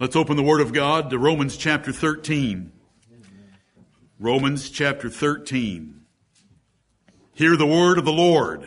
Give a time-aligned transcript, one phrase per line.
[0.00, 2.72] Let's open the Word of God to Romans chapter 13.
[4.18, 6.00] Romans chapter 13.
[7.34, 8.66] Hear the word of the Lord.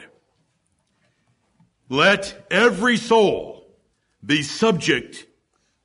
[1.90, 3.66] Let every soul
[4.24, 5.26] be subject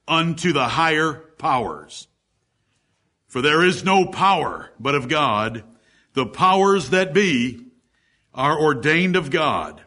[0.06, 2.08] unto the higher powers.
[3.26, 5.64] For there is no power but of God.
[6.12, 7.64] The powers that be
[8.34, 9.80] are ordained of God.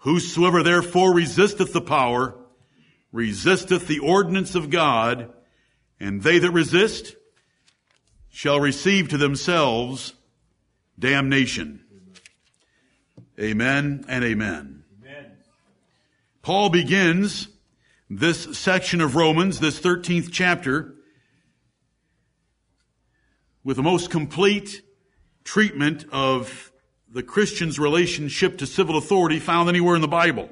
[0.00, 2.36] Whosoever therefore resisteth the power,
[3.14, 5.32] resisteth the ordinance of God,
[6.00, 7.14] and they that resist
[8.28, 10.14] shall receive to themselves
[10.98, 11.80] damnation.
[13.40, 14.82] Amen and amen.
[15.00, 15.30] amen.
[16.42, 17.46] Paul begins
[18.10, 20.96] this section of Romans, this 13th chapter,
[23.62, 24.82] with the most complete
[25.44, 26.72] treatment of
[27.08, 30.50] the Christian's relationship to civil authority found anywhere in the Bible.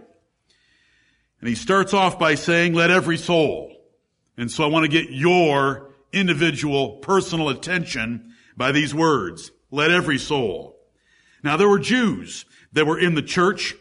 [1.42, 3.76] And he starts off by saying, let every soul.
[4.36, 9.50] And so I want to get your individual personal attention by these words.
[9.72, 10.78] Let every soul.
[11.42, 13.74] Now there were Jews that were in the church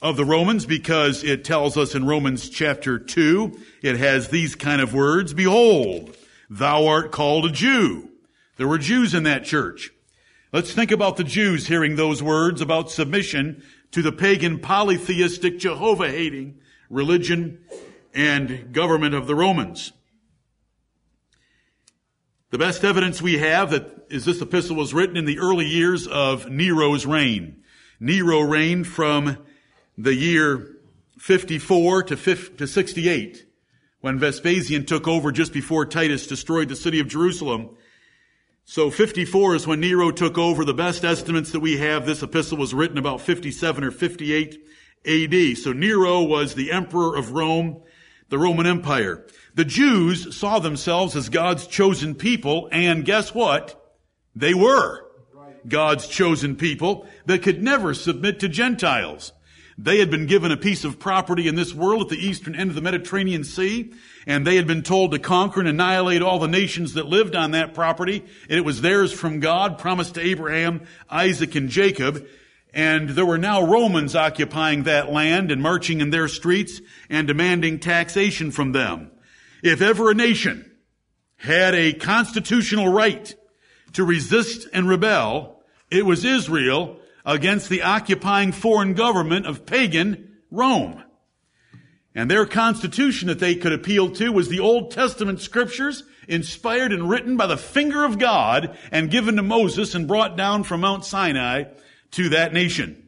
[0.00, 4.80] of the Romans because it tells us in Romans chapter 2, it has these kind
[4.80, 6.16] of words, Behold,
[6.48, 8.10] thou art called a Jew.
[8.58, 9.90] There were Jews in that church.
[10.52, 16.08] Let's think about the Jews hearing those words about submission to the pagan polytheistic Jehovah
[16.08, 16.60] hating
[16.92, 17.58] religion
[18.14, 19.92] and government of the Romans.
[22.50, 26.06] The best evidence we have that is this epistle was written in the early years
[26.06, 27.62] of Nero's reign.
[27.98, 29.38] Nero reigned from
[29.96, 30.76] the year
[31.18, 33.46] 54 to, 50, to 68
[34.02, 37.70] when Vespasian took over just before Titus destroyed the city of Jerusalem.
[38.64, 40.64] So 54 is when Nero took over.
[40.64, 44.58] The best estimates that we have, this epistle was written about 57 or 58
[45.06, 45.56] AD.
[45.58, 47.82] So Nero was the emperor of Rome,
[48.28, 49.26] the Roman Empire.
[49.54, 53.78] The Jews saw themselves as God's chosen people, and guess what?
[54.34, 55.06] They were
[55.68, 59.32] God's chosen people that could never submit to Gentiles.
[59.78, 62.70] They had been given a piece of property in this world at the eastern end
[62.70, 63.92] of the Mediterranean Sea,
[64.26, 67.52] and they had been told to conquer and annihilate all the nations that lived on
[67.52, 68.24] that property.
[68.48, 72.26] And it was theirs from God, promised to Abraham, Isaac, and Jacob.
[72.74, 77.78] And there were now Romans occupying that land and marching in their streets and demanding
[77.78, 79.10] taxation from them.
[79.62, 80.70] If ever a nation
[81.36, 83.34] had a constitutional right
[83.92, 91.02] to resist and rebel, it was Israel against the occupying foreign government of pagan Rome.
[92.14, 97.08] And their constitution that they could appeal to was the Old Testament scriptures inspired and
[97.08, 101.04] written by the finger of God and given to Moses and brought down from Mount
[101.04, 101.64] Sinai
[102.12, 102.98] to that nation.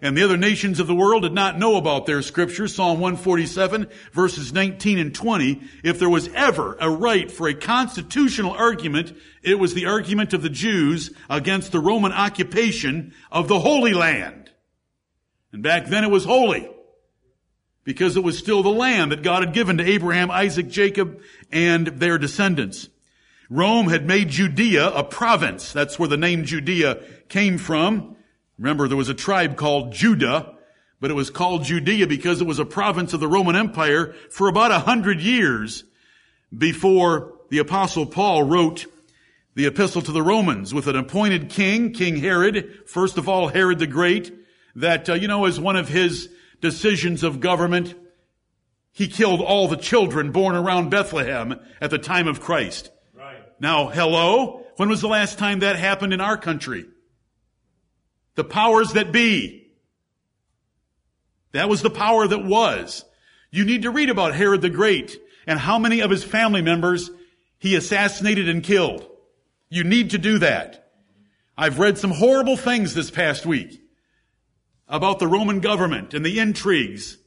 [0.00, 2.74] And the other nations of the world did not know about their scriptures.
[2.74, 5.60] Psalm 147 verses 19 and 20.
[5.82, 10.42] If there was ever a right for a constitutional argument, it was the argument of
[10.42, 14.52] the Jews against the Roman occupation of the Holy Land.
[15.52, 16.70] And back then it was holy.
[17.82, 21.86] Because it was still the land that God had given to Abraham, Isaac, Jacob, and
[21.86, 22.90] their descendants.
[23.48, 25.72] Rome had made Judea a province.
[25.72, 28.17] That's where the name Judea came from.
[28.58, 30.54] Remember, there was a tribe called Judah,
[31.00, 34.48] but it was called Judea because it was a province of the Roman Empire for
[34.48, 35.84] about a hundred years
[36.56, 38.86] before the apostle Paul wrote
[39.54, 43.78] the epistle to the Romans with an appointed king, King Herod, first of all Herod
[43.78, 44.32] the Great,
[44.76, 46.28] that, uh, you know, as one of his
[46.60, 47.94] decisions of government,
[48.92, 52.90] he killed all the children born around Bethlehem at the time of Christ.
[53.14, 53.36] Right.
[53.60, 54.64] Now, hello?
[54.76, 56.86] When was the last time that happened in our country?
[58.38, 59.66] The powers that be.
[61.50, 63.04] That was the power that was.
[63.50, 67.10] You need to read about Herod the Great and how many of his family members
[67.58, 69.04] he assassinated and killed.
[69.68, 70.92] You need to do that.
[71.56, 73.82] I've read some horrible things this past week
[74.86, 77.18] about the Roman government and the intrigues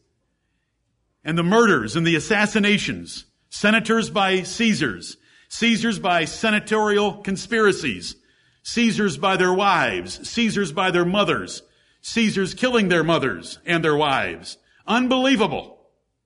[1.25, 3.25] and the murders and the assassinations.
[3.49, 5.17] Senators by Caesars.
[5.49, 8.15] Caesars by senatorial conspiracies.
[8.63, 11.63] Caesars by their wives, Caesars by their mothers,
[12.01, 14.57] Caesars killing their mothers and their wives.
[14.87, 15.79] Unbelievable.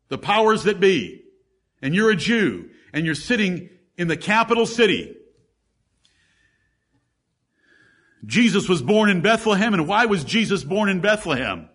[0.10, 1.24] The powers that be.
[1.82, 5.16] And you're a Jew and you're sitting in the capital city.
[8.26, 11.70] Jesus was born in Bethlehem and why was Jesus born in Bethlehem?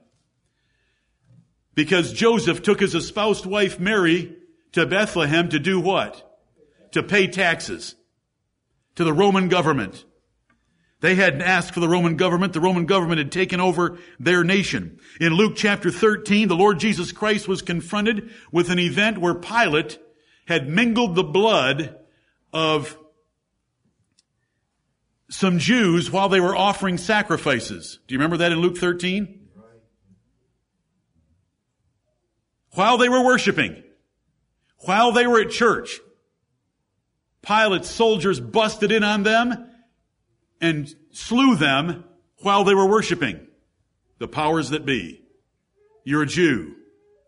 [1.75, 4.37] Because Joseph took his espoused wife Mary
[4.73, 6.39] to Bethlehem to do what?
[6.93, 7.95] To pay taxes
[8.97, 10.05] to the Roman government.
[11.01, 12.53] They hadn't asked for the Roman government.
[12.53, 14.99] The Roman government had taken over their nation.
[15.19, 19.99] In Luke chapter 13, the Lord Jesus Christ was confronted with an event where Pilate
[20.47, 21.99] had mingled the blood
[22.53, 22.99] of
[25.31, 27.99] some Jews while they were offering sacrifices.
[28.07, 29.49] Do you remember that in Luke 13?
[32.73, 33.83] While they were worshiping,
[34.81, 35.99] while they were at church,
[37.43, 39.70] Pilate's soldiers busted in on them
[40.61, 42.05] and slew them
[42.39, 43.47] while they were worshiping.
[44.19, 45.23] The powers that be.
[46.05, 46.75] You're a Jew.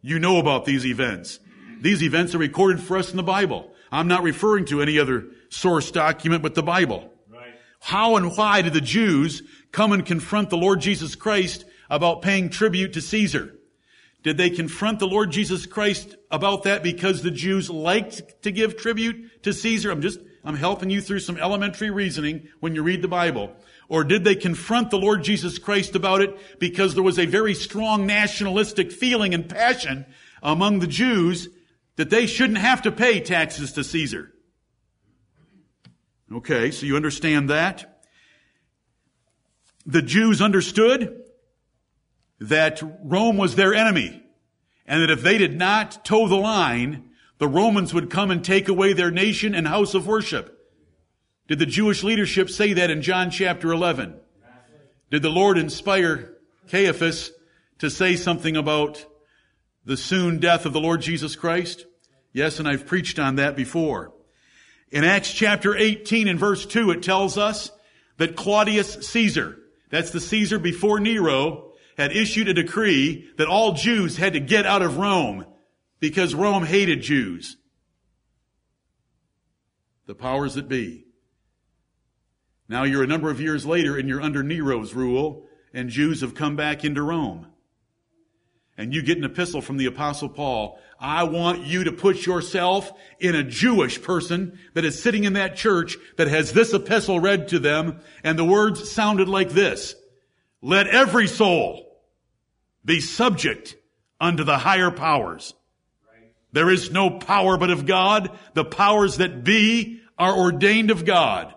[0.03, 1.39] You know about these events.
[1.81, 3.73] These events are recorded for us in the Bible.
[3.91, 7.13] I'm not referring to any other source document but the Bible.
[7.31, 7.55] Right.
[7.81, 12.51] How and why did the Jews come and confront the Lord Jesus Christ about paying
[12.51, 13.55] tribute to Caesar?
[14.23, 18.77] Did they confront the Lord Jesus Christ about that because the Jews liked to give
[18.77, 19.91] tribute to Caesar?
[19.91, 23.55] I'm just, I'm helping you through some elementary reasoning when you read the Bible.
[23.89, 27.55] Or did they confront the Lord Jesus Christ about it because there was a very
[27.55, 30.07] strong nationalistic feeling and passion
[30.43, 31.49] among the Jews
[31.97, 34.33] that they shouldn't have to pay taxes to Caesar?
[36.33, 38.03] Okay, so you understand that.
[39.85, 41.23] The Jews understood
[42.41, 44.23] that Rome was their enemy
[44.87, 48.69] and that if they did not toe the line, the Romans would come and take
[48.69, 50.59] away their nation and house of worship.
[51.49, 54.19] Did the Jewish leadership say that in John chapter 11?
[55.11, 56.37] Did the Lord inspire
[56.71, 57.33] Caiaphas
[57.79, 59.05] to say something about
[59.85, 61.85] the soon death of the Lord Jesus Christ?
[62.33, 64.13] Yes, and I've preached on that before.
[64.91, 67.71] In Acts chapter 18 and verse 2, it tells us
[68.19, 69.59] that Claudius Caesar,
[69.91, 74.65] that's the Caesar before Nero, had issued a decree that all Jews had to get
[74.65, 75.45] out of Rome
[76.03, 77.57] because Rome hated Jews.
[80.07, 81.07] The powers that be.
[82.69, 86.35] Now you're a number of years later and you're under Nero's rule and Jews have
[86.35, 87.47] come back into Rome.
[88.77, 90.81] And you get an epistle from the apostle Paul.
[90.99, 92.91] I want you to put yourself
[93.21, 97.47] in a Jewish person that is sitting in that church that has this epistle read
[97.49, 99.95] to them and the words sounded like this.
[100.61, 101.97] Let every soul
[102.85, 103.77] be subject
[104.21, 105.55] unto the higher powers.
[106.53, 108.39] There is no power but of God.
[108.55, 111.55] The powers that be are ordained of God.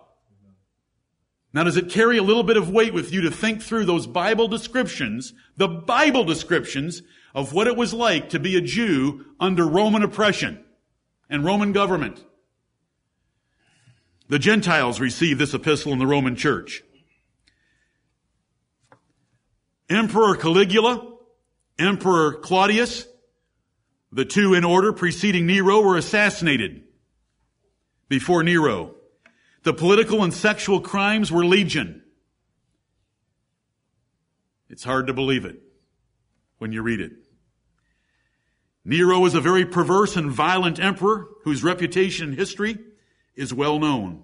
[1.53, 4.07] Now, does it carry a little bit of weight with you to think through those
[4.07, 7.01] Bible descriptions, the Bible descriptions
[7.33, 10.63] of what it was like to be a Jew under Roman oppression
[11.29, 12.23] and Roman government?
[14.27, 16.83] The Gentiles received this epistle in the Roman church.
[19.89, 21.13] Emperor Caligula,
[21.77, 23.07] Emperor Claudius,
[24.15, 26.83] the two in order preceding Nero were assassinated
[28.07, 28.95] before Nero.
[29.63, 32.01] The political and sexual crimes were legion.
[34.69, 35.61] It's hard to believe it
[36.59, 37.11] when you read it.
[38.85, 42.77] Nero was a very perverse and violent emperor whose reputation in history
[43.35, 44.23] is well known,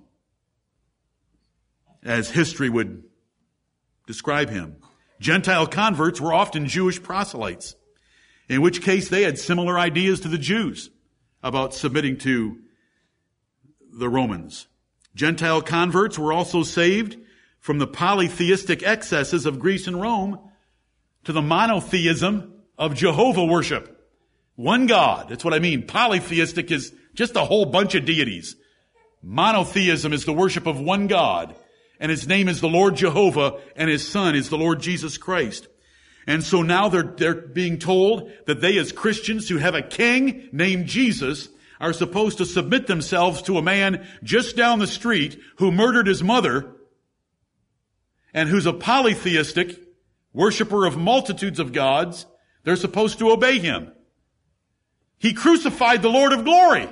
[2.01, 3.03] as history would
[4.07, 4.77] describe him.
[5.19, 7.75] Gentile converts were often Jewish proselytes,
[8.51, 10.89] in which case they had similar ideas to the Jews
[11.41, 12.59] about submitting to
[13.93, 14.67] the Romans.
[15.15, 17.17] Gentile converts were also saved
[17.59, 20.39] from the polytheistic excesses of Greece and Rome
[21.23, 23.97] to the monotheism of Jehovah worship.
[24.55, 25.29] One God.
[25.29, 25.87] That's what I mean.
[25.87, 28.55] Polytheistic is just a whole bunch of deities.
[29.23, 31.55] Monotheism is the worship of one God
[32.01, 35.67] and his name is the Lord Jehovah, and his son is the Lord Jesus Christ.
[36.27, 40.49] And so now they're, they're being told that they as Christians who have a king
[40.51, 41.49] named Jesus
[41.79, 46.21] are supposed to submit themselves to a man just down the street who murdered his
[46.23, 46.75] mother
[48.33, 49.79] and who's a polytheistic
[50.31, 52.27] worshiper of multitudes of gods.
[52.63, 53.91] They're supposed to obey him.
[55.17, 56.87] He crucified the Lord of glory.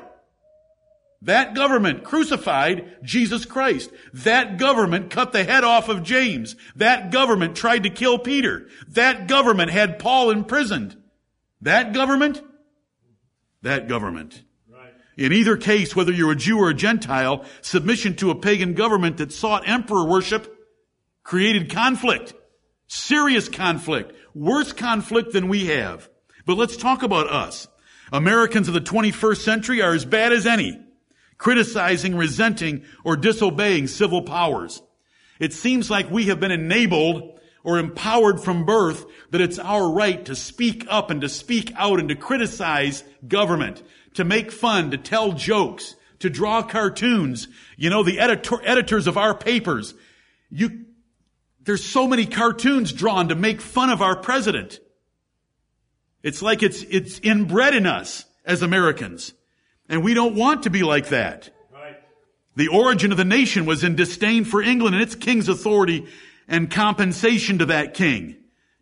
[1.22, 3.92] That government crucified Jesus Christ.
[4.14, 6.56] That government cut the head off of James.
[6.78, 8.68] That government tried to kill Peter.
[8.90, 10.96] That government had Paul imprisoned.
[11.62, 12.42] That government?
[13.64, 14.44] That government.
[14.72, 14.94] Right.
[15.18, 19.18] In either case, whether you're a Jew or a Gentile, submission to a pagan government
[19.18, 20.56] that sought emperor worship
[21.24, 22.34] created conflict.
[22.88, 24.14] Serious conflict.
[24.34, 26.10] Worse conflict than we have.
[26.46, 27.68] But let's talk about us.
[28.14, 30.80] Americans of the 21st century are as bad as any
[31.40, 34.84] criticizing, resenting, or disobeying civil powers.
[35.40, 40.24] It seems like we have been enabled or empowered from birth that it's our right
[40.26, 43.82] to speak up and to speak out and to criticize government,
[44.14, 47.48] to make fun, to tell jokes, to draw cartoons.
[47.78, 49.94] You know, the editor, editors of our papers,
[50.50, 50.86] you,
[51.62, 54.80] there's so many cartoons drawn to make fun of our president.
[56.22, 59.34] It's like it's, it's inbred in us as Americans.
[59.90, 61.50] And we don't want to be like that.
[62.56, 66.08] The origin of the nation was in disdain for England and its king's authority
[66.48, 68.36] and compensation to that king.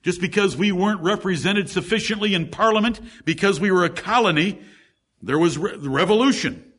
[0.04, 4.60] Just because we weren't represented sufficiently in parliament, because we were a colony,
[5.22, 6.72] there was re- revolution.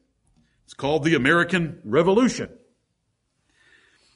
[0.65, 2.51] It's called the American Revolution.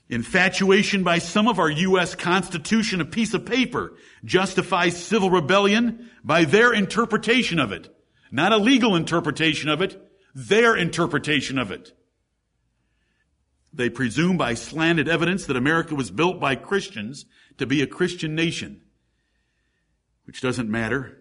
[0.09, 2.14] Infatuation by some of our U.S.
[2.14, 7.95] Constitution, a piece of paper, justifies civil rebellion by their interpretation of it.
[8.34, 10.02] Not a legal interpretation of it,
[10.34, 11.92] their interpretation of it.
[13.74, 17.26] They presume by slanted evidence that America was built by Christians
[17.58, 18.80] to be a Christian nation,
[20.24, 21.18] which doesn't matter.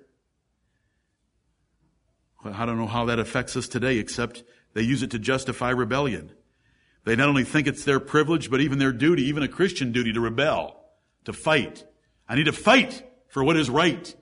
[2.46, 6.32] I don't know how that affects us today, except they use it to justify rebellion.
[7.04, 10.14] They not only think it's their privilege, but even their duty, even a Christian duty
[10.14, 10.82] to rebel,
[11.26, 11.84] to fight.
[12.28, 14.16] I need to fight for what is right.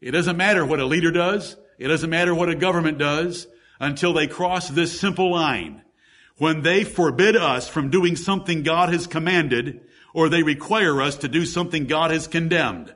[0.00, 1.56] It doesn't matter what a leader does.
[1.78, 3.46] It doesn't matter what a government does
[3.80, 5.82] until they cross this simple line.
[6.38, 9.80] When they forbid us from doing something God has commanded,
[10.14, 12.94] or they require us to do something God has condemned,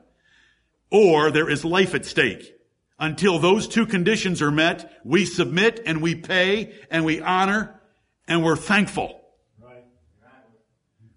[0.91, 2.55] or there is life at stake.
[2.99, 7.81] Until those two conditions are met, we submit and we pay and we honor
[8.29, 9.21] and we're thankful.
[9.61, 9.85] Right.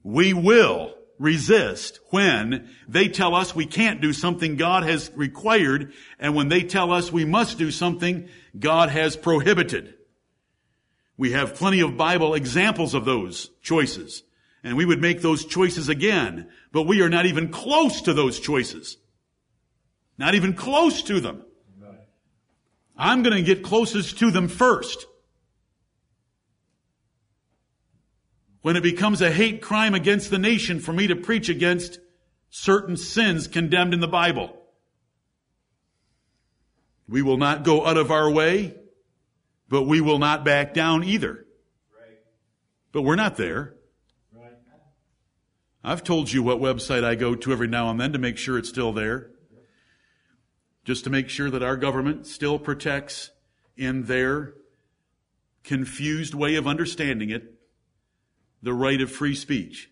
[0.01, 6.35] We will resist when they tell us we can't do something God has required and
[6.35, 9.93] when they tell us we must do something God has prohibited.
[11.17, 14.23] We have plenty of Bible examples of those choices
[14.63, 18.39] and we would make those choices again, but we are not even close to those
[18.39, 18.97] choices.
[20.17, 21.45] Not even close to them.
[22.97, 25.05] I'm going to get closest to them first.
[28.65, 31.99] When it becomes a hate crime against the nation for me to preach against
[32.49, 34.57] certain sins condemned in the Bible.
[37.07, 38.73] We will not go out of our way,
[39.69, 41.45] but we will not back down either.
[41.95, 42.17] Right.
[42.91, 43.75] But we're not there.
[44.33, 44.53] Right.
[45.83, 48.57] I've told you what website I go to every now and then to make sure
[48.57, 49.29] it's still there.
[50.83, 53.29] Just to make sure that our government still protects
[53.77, 54.55] in their
[55.63, 57.54] confused way of understanding it
[58.61, 59.89] the right of free speech.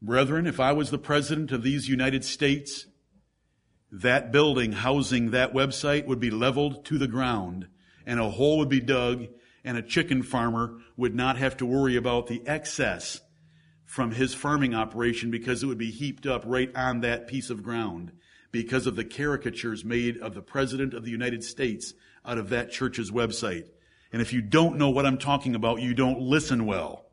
[0.00, 2.86] Brethren, if I was the president of these United States,
[3.90, 7.68] that building housing that website would be leveled to the ground
[8.06, 9.26] and a hole would be dug
[9.64, 13.20] and a chicken farmer would not have to worry about the excess
[13.84, 17.62] from his farming operation because it would be heaped up right on that piece of
[17.62, 18.10] ground
[18.50, 22.70] because of the caricatures made of the President of the United States out of that
[22.70, 23.66] church's website.
[24.12, 27.06] And if you don't know what I'm talking about, you don't listen well.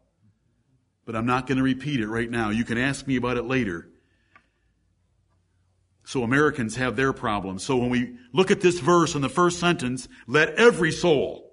[1.06, 2.50] But I'm not going to repeat it right now.
[2.50, 3.89] You can ask me about it later.
[6.03, 7.63] So Americans have their problems.
[7.63, 11.51] So when we look at this verse in the first sentence, let every soul,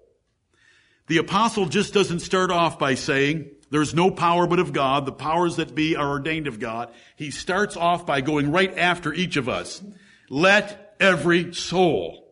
[1.06, 5.06] the apostle just doesn't start off by saying, there's no power but of God.
[5.06, 6.92] The powers that be are ordained of God.
[7.16, 9.82] He starts off by going right after each of us.
[10.30, 12.25] Let every soul.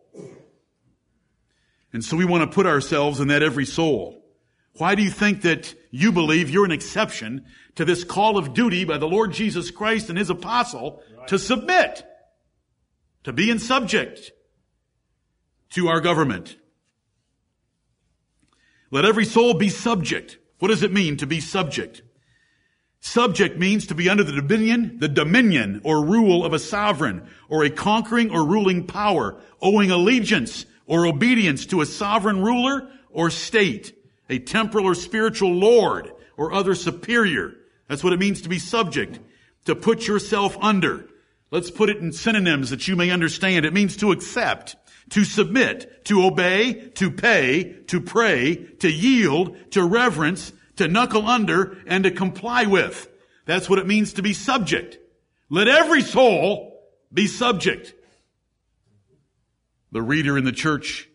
[1.95, 4.21] And so we want to put ourselves in that every soul.
[4.73, 8.83] Why do you think that you believe you're an exception to this call of duty
[8.83, 11.25] by the Lord Jesus Christ and His apostle right.
[11.29, 12.03] to submit,
[13.23, 14.33] to be in subject
[15.69, 16.57] to our government?
[18.91, 20.37] Let every soul be subject.
[20.59, 22.01] What does it mean to be subject?
[22.99, 27.63] Subject means to be under the dominion, the dominion or rule of a sovereign or
[27.63, 33.95] a conquering or ruling power, owing allegiance or obedience to a sovereign ruler or state,
[34.29, 37.55] a temporal or spiritual lord or other superior.
[37.87, 39.19] That's what it means to be subject,
[39.65, 41.07] to put yourself under.
[41.51, 43.65] Let's put it in synonyms that you may understand.
[43.65, 44.75] It means to accept,
[45.11, 51.77] to submit, to obey, to pay, to pray, to yield, to reverence, to knuckle under,
[51.87, 53.07] and to comply with.
[53.45, 54.97] That's what it means to be subject.
[55.49, 56.81] Let every soul
[57.13, 57.93] be subject
[59.95, 61.07] the reader in the church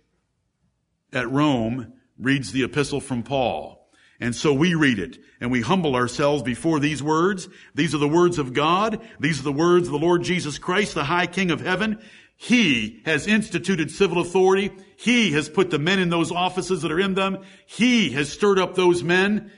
[1.12, 3.90] at Rome reads the epistle from Paul.
[4.18, 7.46] And so we read it and we humble ourselves before these words.
[7.74, 9.06] These are the words of God.
[9.20, 12.02] These are the words of the Lord Jesus Christ, the high King of heaven.
[12.38, 14.70] He has instituted civil authority.
[14.96, 17.40] He has put the men in those offices that are in them.
[17.66, 19.52] He has stirred up those men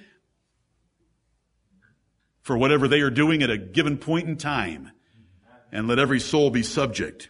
[2.41, 4.91] for whatever they are doing at a given point in time.
[5.71, 7.29] And let every soul be subject.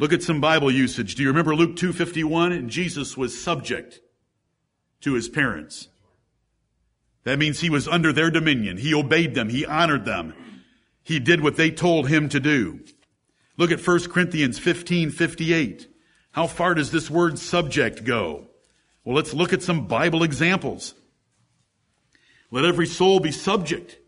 [0.00, 1.14] Look at some Bible usage.
[1.14, 2.52] Do you remember Luke 2:51?
[2.52, 4.00] And Jesus was subject
[5.02, 5.88] to his parents.
[7.24, 8.78] That means he was under their dominion.
[8.78, 9.50] He obeyed them.
[9.50, 10.32] He honored them.
[11.02, 12.80] He did what they told him to do.
[13.58, 15.86] Look at 1 Corinthians 15:58.
[16.30, 18.48] How far does this word subject go?
[19.04, 20.94] Well, let's look at some Bible examples.
[22.50, 23.98] Let every soul be subject.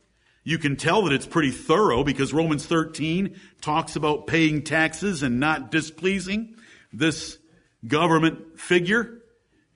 [0.45, 5.39] You can tell that it's pretty thorough because Romans 13 talks about paying taxes and
[5.39, 6.57] not displeasing
[6.93, 7.39] this
[7.87, 9.23] government figure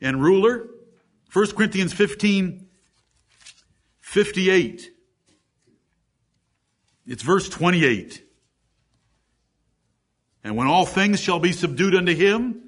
[0.01, 0.69] and ruler.
[1.33, 2.67] 1 Corinthians 15,
[4.01, 4.91] 58.
[7.07, 8.25] It's verse 28.
[10.43, 12.63] And when all things shall be subdued unto him,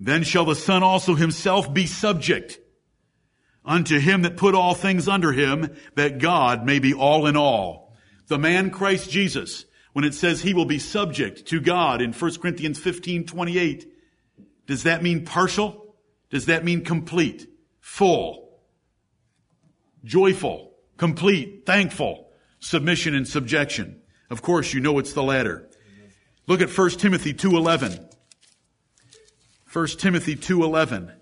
[0.00, 2.58] then shall the Son also himself be subject
[3.64, 7.94] unto him that put all things under him, that God may be all in all.
[8.26, 12.34] The man Christ Jesus, when it says he will be subject to God in 1
[12.36, 13.92] Corinthians 15, 28,
[14.66, 15.94] does that mean partial?
[16.30, 17.48] Does that mean complete?
[17.80, 18.58] Full?
[20.04, 20.74] Joyful?
[20.96, 21.64] Complete?
[21.66, 22.28] Thankful?
[22.60, 24.00] Submission and subjection?
[24.30, 25.68] Of course, you know it's the latter.
[26.46, 28.10] Look at 1 Timothy 2.11.
[29.72, 31.14] 1 Timothy 2.11.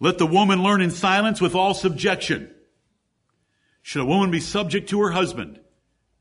[0.00, 2.54] Let the woman learn in silence with all subjection.
[3.82, 5.60] Should a woman be subject to her husband?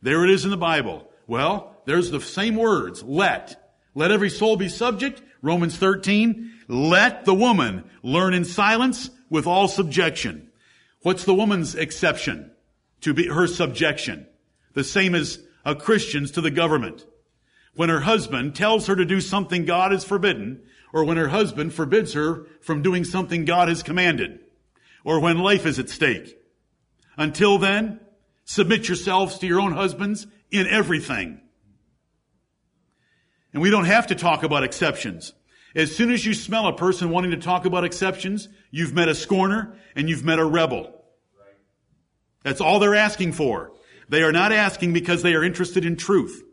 [0.01, 1.09] There it is in the Bible.
[1.27, 3.03] Well, there's the same words.
[3.03, 3.71] Let.
[3.93, 5.21] Let every soul be subject.
[5.41, 6.51] Romans 13.
[6.67, 10.49] Let the woman learn in silence with all subjection.
[11.01, 12.51] What's the woman's exception
[13.01, 14.27] to be her subjection?
[14.73, 17.05] The same as a Christian's to the government.
[17.75, 20.61] When her husband tells her to do something God has forbidden,
[20.93, 24.39] or when her husband forbids her from doing something God has commanded,
[25.03, 26.37] or when life is at stake.
[27.17, 27.99] Until then,
[28.45, 31.41] submit yourselves to your own husbands in everything.
[33.53, 35.33] And we don't have to talk about exceptions.
[35.75, 39.15] As soon as you smell a person wanting to talk about exceptions, you've met a
[39.15, 40.93] scorner and you've met a rebel.
[42.43, 43.71] That's all they're asking for.
[44.09, 46.43] They are not asking because they are interested in truth.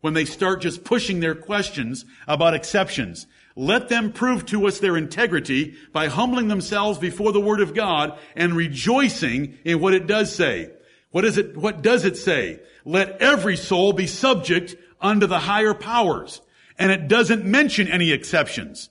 [0.00, 4.96] When they start just pushing their questions about exceptions, let them prove to us their
[4.96, 10.34] integrity by humbling themselves before the Word of God and rejoicing in what it does
[10.34, 10.70] say.
[11.10, 12.60] What is it, what does it say?
[12.84, 16.40] Let every soul be subject unto the higher powers.
[16.76, 18.90] And it doesn't mention any exceptions.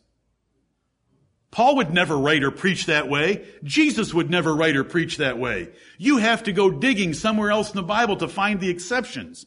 [1.51, 3.45] Paul would never write or preach that way.
[3.63, 5.69] Jesus would never write or preach that way.
[5.97, 9.45] You have to go digging somewhere else in the Bible to find the exceptions.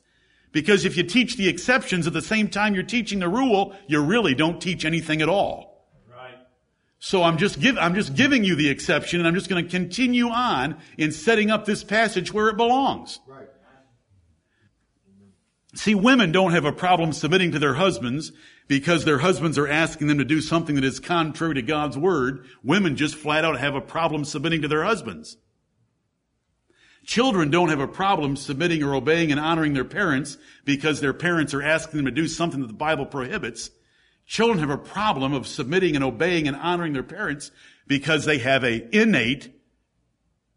[0.57, 4.01] Because if you teach the exceptions at the same time you're teaching the rule, you
[4.01, 5.87] really don't teach anything at all.
[6.11, 6.33] Right.
[6.99, 9.71] So I'm just give, I'm just giving you the exception and I'm just going to
[9.71, 13.21] continue on in setting up this passage where it belongs.
[13.29, 13.49] Right.
[15.75, 18.33] See, women don't have a problem submitting to their husbands
[18.67, 22.47] because their husbands are asking them to do something that is contrary to God's word.
[22.65, 25.37] Women just flat out have a problem submitting to their husbands.
[27.07, 31.55] Children don't have a problem submitting or obeying and honoring their parents because their parents
[31.55, 33.71] are asking them to do something that the Bible prohibits.
[34.27, 37.53] Children have a problem of submitting and obeying and honoring their parents
[37.87, 39.55] because they have a innate,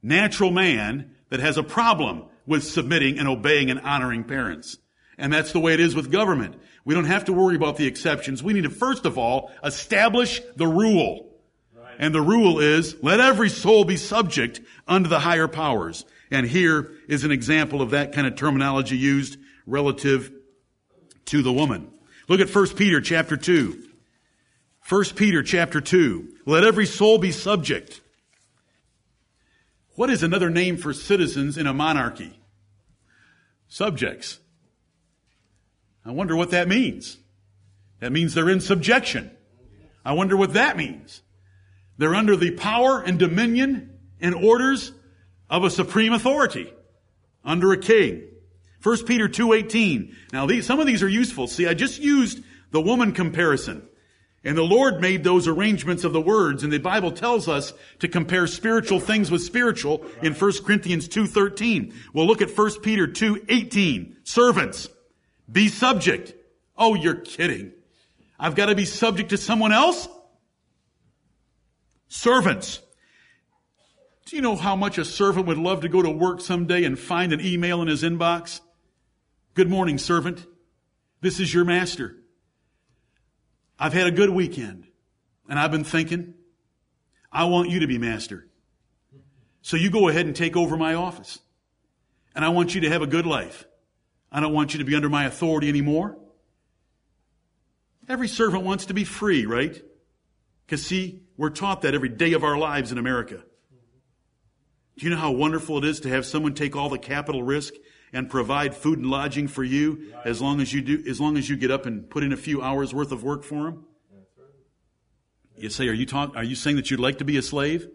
[0.01, 4.79] natural man that has a problem with submitting and obeying and honoring parents.
[5.19, 6.55] And that's the way it is with government.
[6.83, 8.41] We don't have to worry about the exceptions.
[8.41, 11.29] We need to first of all establish the rule.
[11.75, 11.95] Right.
[11.99, 16.05] And the rule is, let every soul be subject unto the higher powers.
[16.31, 20.31] And here is an example of that kind of terminology used relative
[21.25, 21.91] to the woman.
[22.27, 23.83] Look at 1 Peter chapter 2.
[24.87, 26.29] 1 Peter chapter 2.
[26.45, 28.01] Let every soul be subject.
[29.95, 32.39] What is another name for citizens in a monarchy?
[33.67, 34.39] Subjects.
[36.05, 37.17] I wonder what that means.
[37.99, 39.29] That means they're in subjection.
[40.05, 41.21] I wonder what that means.
[41.97, 44.93] They're under the power and dominion and orders
[45.49, 46.71] of a supreme authority
[47.43, 48.23] under a king.
[48.83, 50.13] 1 Peter 2.18.
[50.31, 51.47] Now these, some of these are useful.
[51.47, 53.87] See, I just used the woman comparison.
[54.43, 58.07] And the Lord made those arrangements of the words, and the Bible tells us to
[58.07, 61.93] compare spiritual things with spiritual in 1 Corinthians 2.13.
[62.13, 64.15] Well, look at 1 Peter 2.18.
[64.23, 64.87] Servants,
[65.51, 66.33] be subject.
[66.77, 67.73] Oh, you're kidding.
[68.39, 70.07] I've got to be subject to someone else?
[72.07, 72.81] Servants,
[74.29, 76.99] do you know how much a servant would love to go to work someday and
[76.99, 78.61] find an email in his inbox?
[79.55, 80.45] Good morning, servant.
[81.19, 82.15] This is your master.
[83.79, 84.85] I've had a good weekend
[85.49, 86.35] and I've been thinking,
[87.31, 88.47] I want you to be master.
[89.63, 91.39] So you go ahead and take over my office.
[92.35, 93.65] And I want you to have a good life.
[94.31, 96.17] I don't want you to be under my authority anymore.
[98.07, 99.81] Every servant wants to be free, right?
[100.65, 103.43] Because see, we're taught that every day of our lives in America.
[104.99, 107.73] Do you know how wonderful it is to have someone take all the capital risk
[108.11, 111.49] and provide food and lodging for you as long as you do, as long as
[111.49, 113.85] you get up and put in a few hours worth of work for them?
[115.55, 117.87] You say, are you talk, are you saying that you'd like to be a slave?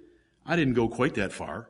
[0.47, 1.69] I didn't go quite that far.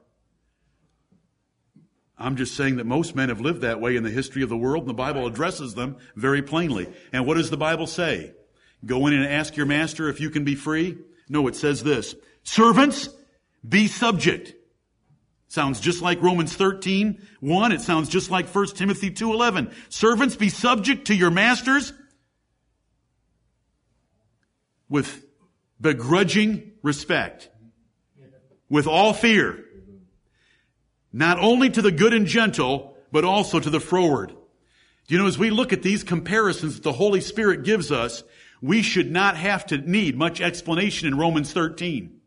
[2.16, 4.56] I'm just saying that most men have lived that way in the history of the
[4.56, 6.86] world, and the Bible addresses them very plainly.
[7.12, 8.34] And what does the Bible say?
[8.86, 10.96] Go in and ask your master if you can be free?
[11.28, 12.14] No, it says this.
[12.44, 13.08] Servants,
[13.68, 14.54] be subject.
[15.54, 17.70] Sounds just like Romans 13, 1.
[17.70, 19.70] It sounds just like 1 Timothy 2, 11.
[19.88, 21.92] Servants, be subject to your masters
[24.88, 25.24] with
[25.80, 27.50] begrudging respect,
[28.68, 29.64] with all fear,
[31.12, 34.34] not only to the good and gentle, but also to the froward.
[35.06, 38.24] You know, as we look at these comparisons that the Holy Spirit gives us,
[38.60, 42.22] we should not have to need much explanation in Romans 13.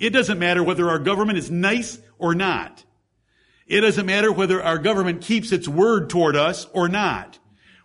[0.00, 2.84] It doesn't matter whether our government is nice or not.
[3.66, 7.38] It doesn't matter whether our government keeps its word toward us or not.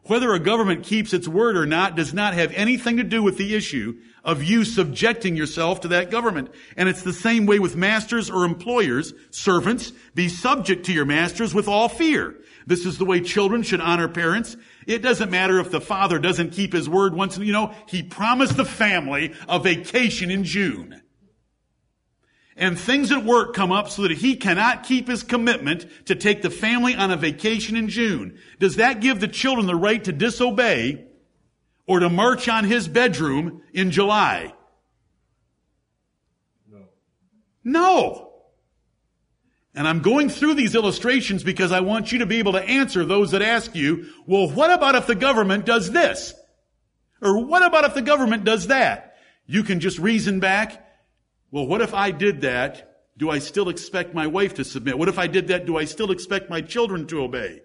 [0.06, 3.38] Whether a government keeps its word or not does not have anything to do with
[3.38, 6.52] the issue of you subjecting yourself to that government.
[6.78, 9.14] And it's the same way with masters or employers.
[9.32, 12.36] Servants, be subject to your masters with all fear.
[12.66, 14.58] This is the way children should honor parents.
[14.88, 18.58] It doesn't matter if the father doesn't keep his word once, you know, he promised
[18.58, 21.02] the family a vacation in June.
[22.58, 26.42] And things at work come up so that he cannot keep his commitment to take
[26.42, 28.38] the family on a vacation in June.
[28.60, 31.06] Does that give the children the right to disobey
[31.86, 34.54] or to march on his bedroom in July?
[36.72, 36.80] No.
[37.64, 38.32] No.
[39.74, 43.04] And I'm going through these illustrations because I want you to be able to answer
[43.04, 46.34] those that ask you, well, what about if the government does this?
[47.22, 49.18] Or what about if the government does that?
[49.46, 50.85] You can just reason back.
[51.52, 52.92] Well, what if I did that?
[53.18, 54.98] Do I still expect my wife to submit?
[54.98, 55.66] What if I did that?
[55.66, 57.62] Do I still expect my children to obey?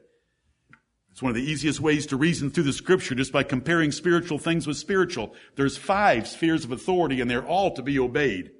[1.11, 4.39] It's one of the easiest ways to reason through the scripture just by comparing spiritual
[4.39, 5.35] things with spiritual.
[5.57, 8.53] There's five spheres of authority and they're all to be obeyed.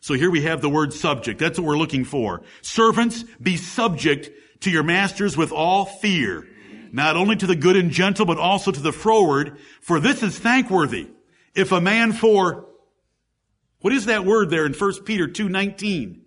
[0.00, 1.38] So here we have the word subject.
[1.38, 2.42] That's what we're looking for.
[2.60, 6.46] Servants, be subject to your masters with all fear,
[6.92, 10.38] not only to the good and gentle, but also to the froward, for this is
[10.38, 11.08] thankworthy.
[11.54, 12.66] If a man for,
[13.82, 16.20] what is that word there in 1 Peter 2.19?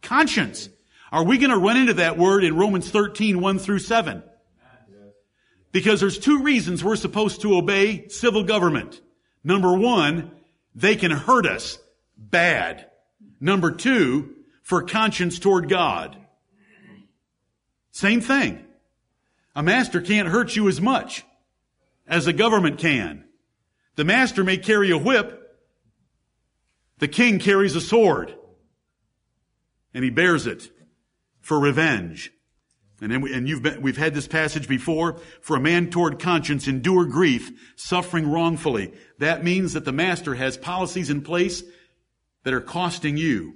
[0.00, 0.68] Conscience.
[1.10, 4.22] Are we going to run into that word in Romans 13, 1 through 7?
[5.72, 9.00] Because there's two reasons we're supposed to obey civil government.
[9.42, 10.30] Number one,
[10.74, 11.78] they can hurt us
[12.16, 12.86] bad.
[13.40, 16.16] Number two, for conscience toward God.
[17.90, 18.64] Same thing.
[19.56, 21.24] A master can't hurt you as much
[22.06, 23.24] as a government can.
[23.96, 25.47] The master may carry a whip.
[26.98, 28.34] The king carries a sword.
[29.94, 30.70] And he bears it
[31.40, 32.30] for revenge.
[33.00, 35.18] And, then we, and you've been, we've had this passage before.
[35.40, 38.92] For a man toward conscience endure grief, suffering wrongfully.
[39.18, 41.62] That means that the master has policies in place
[42.44, 43.54] that are costing you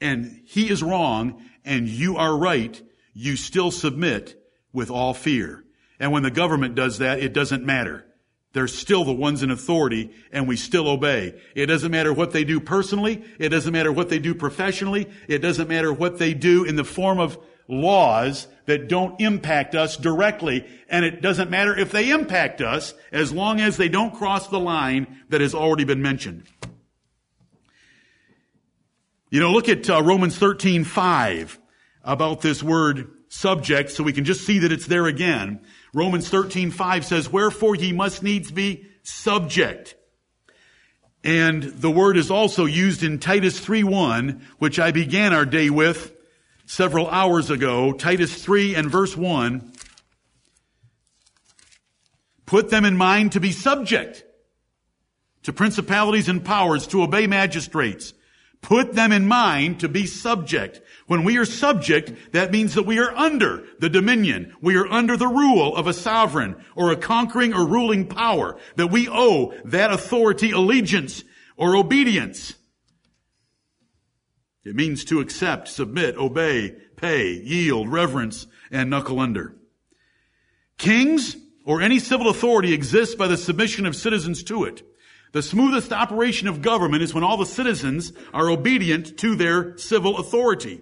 [0.00, 2.80] and he is wrong and you are right,
[3.12, 4.34] you still submit
[4.72, 5.64] with all fear.
[5.98, 8.06] And when the government does that, it doesn't matter.
[8.52, 11.40] They're still the ones in authority and we still obey.
[11.54, 13.22] It doesn't matter what they do personally.
[13.38, 15.08] It doesn't matter what they do professionally.
[15.28, 19.96] It doesn't matter what they do in the form of laws that don't impact us
[19.96, 20.66] directly.
[20.88, 24.58] And it doesn't matter if they impact us as long as they don't cross the
[24.58, 26.44] line that has already been mentioned.
[29.30, 31.60] You know, look at uh, Romans 13, 5
[32.02, 35.60] about this word subject so we can just see that it's there again.
[35.92, 39.96] Romans 13, 5 says, wherefore ye must needs be subject.
[41.22, 45.68] And the word is also used in Titus 3, 1, which I began our day
[45.68, 46.12] with
[46.64, 47.92] several hours ago.
[47.92, 49.72] Titus 3 and verse 1.
[52.46, 54.24] Put them in mind to be subject
[55.42, 58.12] to principalities and powers, to obey magistrates,
[58.62, 60.82] Put them in mind to be subject.
[61.06, 64.54] When we are subject, that means that we are under the dominion.
[64.60, 68.58] We are under the rule of a sovereign or a conquering or ruling power.
[68.76, 71.24] That we owe that authority allegiance
[71.56, 72.54] or obedience.
[74.62, 79.56] It means to accept, submit, obey, pay, yield, reverence, and knuckle under.
[80.76, 84.82] Kings or any civil authority exists by the submission of citizens to it.
[85.32, 90.18] The smoothest operation of government is when all the citizens are obedient to their civil
[90.18, 90.80] authority.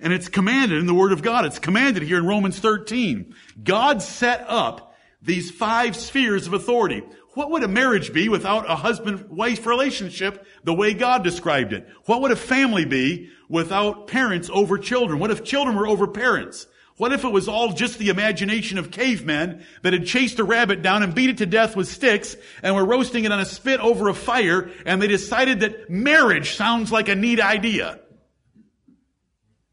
[0.00, 1.44] And it's commanded in the Word of God.
[1.44, 3.34] It's commanded here in Romans 13.
[3.62, 7.02] God set up these five spheres of authority.
[7.34, 11.88] What would a marriage be without a husband-wife relationship the way God described it?
[12.06, 15.18] What would a family be without parents over children?
[15.18, 16.66] What if children were over parents?
[16.96, 20.80] What if it was all just the imagination of cavemen that had chased a rabbit
[20.80, 23.80] down and beat it to death with sticks and were roasting it on a spit
[23.80, 27.98] over a fire and they decided that marriage sounds like a neat idea?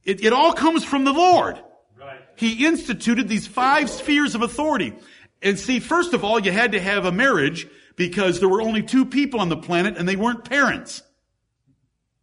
[0.04, 1.62] It, it all comes from the Lord.
[2.00, 2.22] Right.
[2.36, 4.96] He instituted these five spheres of authority.
[5.44, 8.82] And see, first of all, you had to have a marriage because there were only
[8.82, 11.04] two people on the planet and they weren't parents.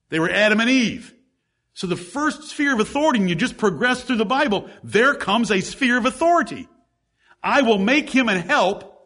[0.09, 1.15] They were Adam and Eve.
[1.79, 5.49] So the first sphere of authority, and you just progress through the Bible, there comes
[5.53, 6.67] a sphere of authority.
[7.41, 9.01] I will make him and help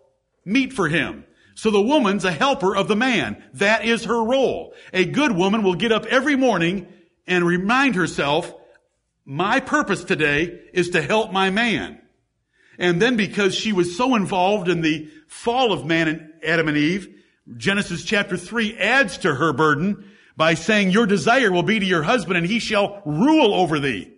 [0.46, 1.26] meet for him.
[1.54, 3.44] So the woman's a helper of the man.
[3.52, 4.72] That is her role.
[4.94, 6.90] A good woman will get up every morning
[7.26, 8.50] and remind herself,
[9.26, 12.00] my purpose today is to help my man.
[12.78, 16.78] And then because she was so involved in the fall of man and Adam and
[16.78, 17.20] Eve,
[17.54, 22.02] Genesis chapter 3 adds to her burden by saying, Your desire will be to your
[22.02, 24.12] husband, and he shall rule over thee.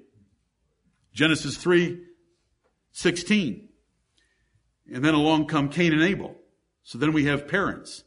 [1.13, 2.01] Genesis 3
[2.93, 3.69] 16.
[4.93, 6.37] And then along come Cain and Abel.
[6.83, 8.05] So then we have parents.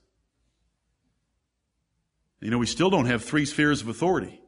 [2.39, 4.41] You know, we still don't have three spheres of authority.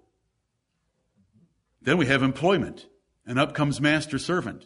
[1.81, 2.85] Then we have employment,
[3.25, 4.65] and up comes master servant.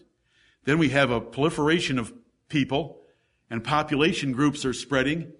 [0.65, 2.13] Then we have a proliferation of
[2.49, 3.01] people,
[3.49, 5.31] and population groups are spreading.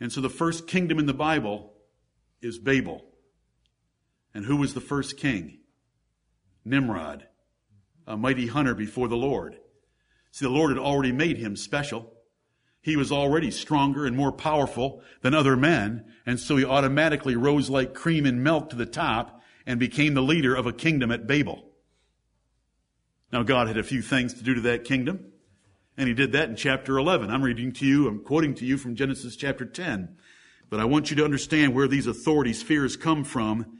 [0.00, 1.72] And so the first kingdom in the Bible
[2.40, 3.04] is Babel.
[4.34, 5.58] And who was the first king?
[6.64, 7.26] Nimrod,
[8.06, 9.58] a mighty hunter before the Lord.
[10.30, 12.12] See, the Lord had already made him special.
[12.80, 17.68] He was already stronger and more powerful than other men, and so he automatically rose
[17.68, 21.26] like cream in milk to the top and became the leader of a kingdom at
[21.26, 21.64] Babel.
[23.32, 25.32] Now, God had a few things to do to that kingdom,
[25.96, 27.30] and he did that in chapter 11.
[27.30, 30.16] I'm reading to you, I'm quoting to you from Genesis chapter 10.
[30.70, 33.78] But I want you to understand where these authorities' fears come from.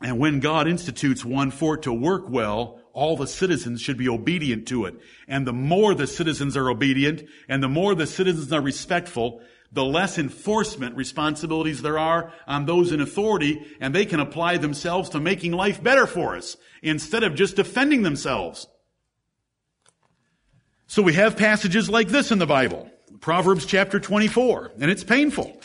[0.00, 4.08] And when God institutes one for it to work well, all the citizens should be
[4.08, 4.94] obedient to it.
[5.26, 9.40] And the more the citizens are obedient and the more the citizens are respectful,
[9.70, 15.10] the less enforcement responsibilities there are on those in authority and they can apply themselves
[15.10, 18.66] to making life better for us instead of just defending themselves.
[20.86, 22.90] So we have passages like this in the Bible.
[23.20, 25.60] Proverbs chapter 24, and it's painful.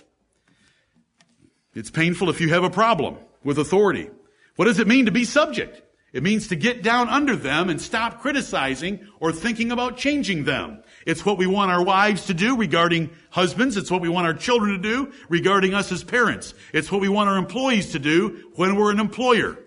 [1.75, 4.09] It's painful if you have a problem with authority.
[4.55, 5.81] What does it mean to be subject?
[6.13, 10.83] It means to get down under them and stop criticizing or thinking about changing them.
[11.07, 13.77] It's what we want our wives to do regarding husbands.
[13.77, 16.53] It's what we want our children to do regarding us as parents.
[16.71, 19.57] It's what we want our employees to do when we're an employer.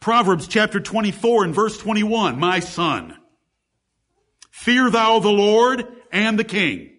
[0.00, 3.14] Proverbs chapter 24 and verse 21, my son,
[4.50, 6.92] fear thou the Lord and the king.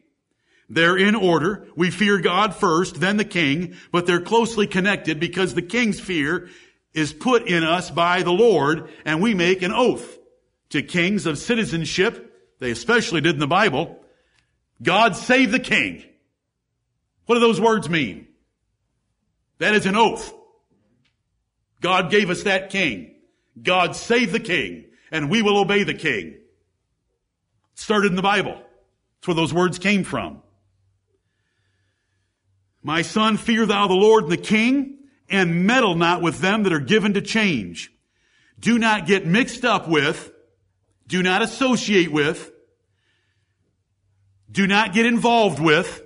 [0.69, 1.67] They're in order.
[1.75, 6.49] We fear God first, then the king, but they're closely connected because the king's fear
[6.93, 10.17] is put in us by the Lord and we make an oath
[10.69, 12.33] to kings of citizenship.
[12.59, 13.99] They especially did in the Bible.
[14.81, 16.03] God save the king.
[17.25, 18.27] What do those words mean?
[19.59, 20.33] That is an oath.
[21.81, 23.15] God gave us that king.
[23.61, 26.35] God save the king and we will obey the king.
[27.75, 28.64] started in the Bible.
[29.25, 30.43] That's where those words came from.
[32.83, 36.71] My son, fear thou the Lord and the king, and meddle not with them that
[36.71, 37.91] are given to change.
[38.59, 40.31] Do not get mixed up with,
[41.07, 42.51] do not associate with,
[44.51, 46.03] do not get involved with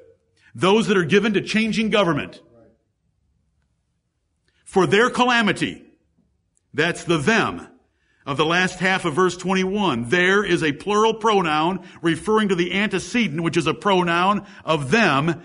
[0.56, 2.42] those that are given to changing government.
[4.64, 5.84] For their calamity,
[6.74, 7.68] that's the them
[8.30, 10.10] of the last half of verse 21.
[10.10, 15.42] There is a plural pronoun referring to the antecedent, which is a pronoun of them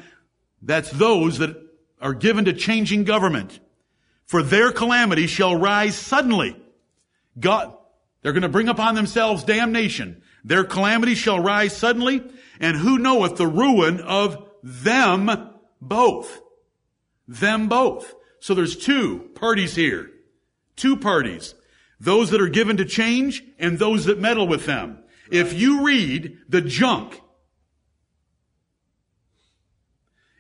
[0.61, 1.57] that's those that
[1.99, 3.59] are given to changing government.
[4.27, 6.63] For their calamity shall rise suddenly.
[7.41, 7.75] God,
[8.21, 10.21] they're going to bring upon themselves damnation.
[10.45, 12.23] Their calamity shall rise suddenly,
[12.61, 16.39] and who knoweth the ruin of them both?
[17.27, 18.15] Them both.
[18.41, 20.11] So there's two parties here.
[20.77, 21.55] Two parties.
[22.05, 24.99] Those that are given to change and those that meddle with them.
[25.31, 27.21] If you read the junk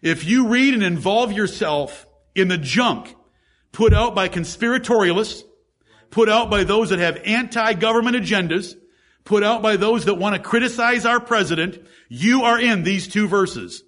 [0.05, 3.16] If you read and involve yourself in the junk
[3.72, 5.44] put out by conspiratorialists,
[6.11, 8.74] put out by those that have anti-government agendas,
[9.24, 13.27] put out by those that want to criticize our president, you are in these two
[13.27, 13.83] verses.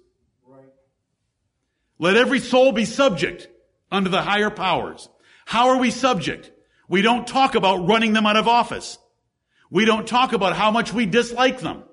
[1.99, 3.47] Let every soul be subject
[3.91, 5.07] unto the higher powers.
[5.45, 6.51] How are we subject?
[6.87, 8.97] We don't talk about running them out of office.
[9.69, 11.83] We don't talk about how much we dislike them.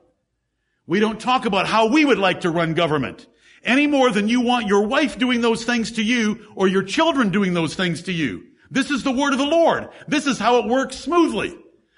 [0.87, 3.27] We don't talk about how we would like to run government
[3.65, 7.31] any more than you want your wife doing those things to you or your children
[7.31, 8.45] doing those things to you.
[8.71, 9.89] This is the word of the Lord.
[10.07, 11.57] This is how it works smoothly.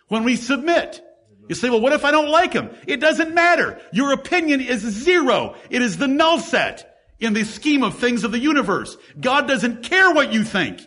[0.09, 1.03] When we submit.
[1.49, 2.71] You say, well, what if I don't like him?
[2.87, 3.81] It doesn't matter.
[3.93, 5.57] Your opinion is zero.
[5.71, 8.97] It is the null set in the scheme of things of the universe.
[9.21, 10.81] God doesn't care what you think.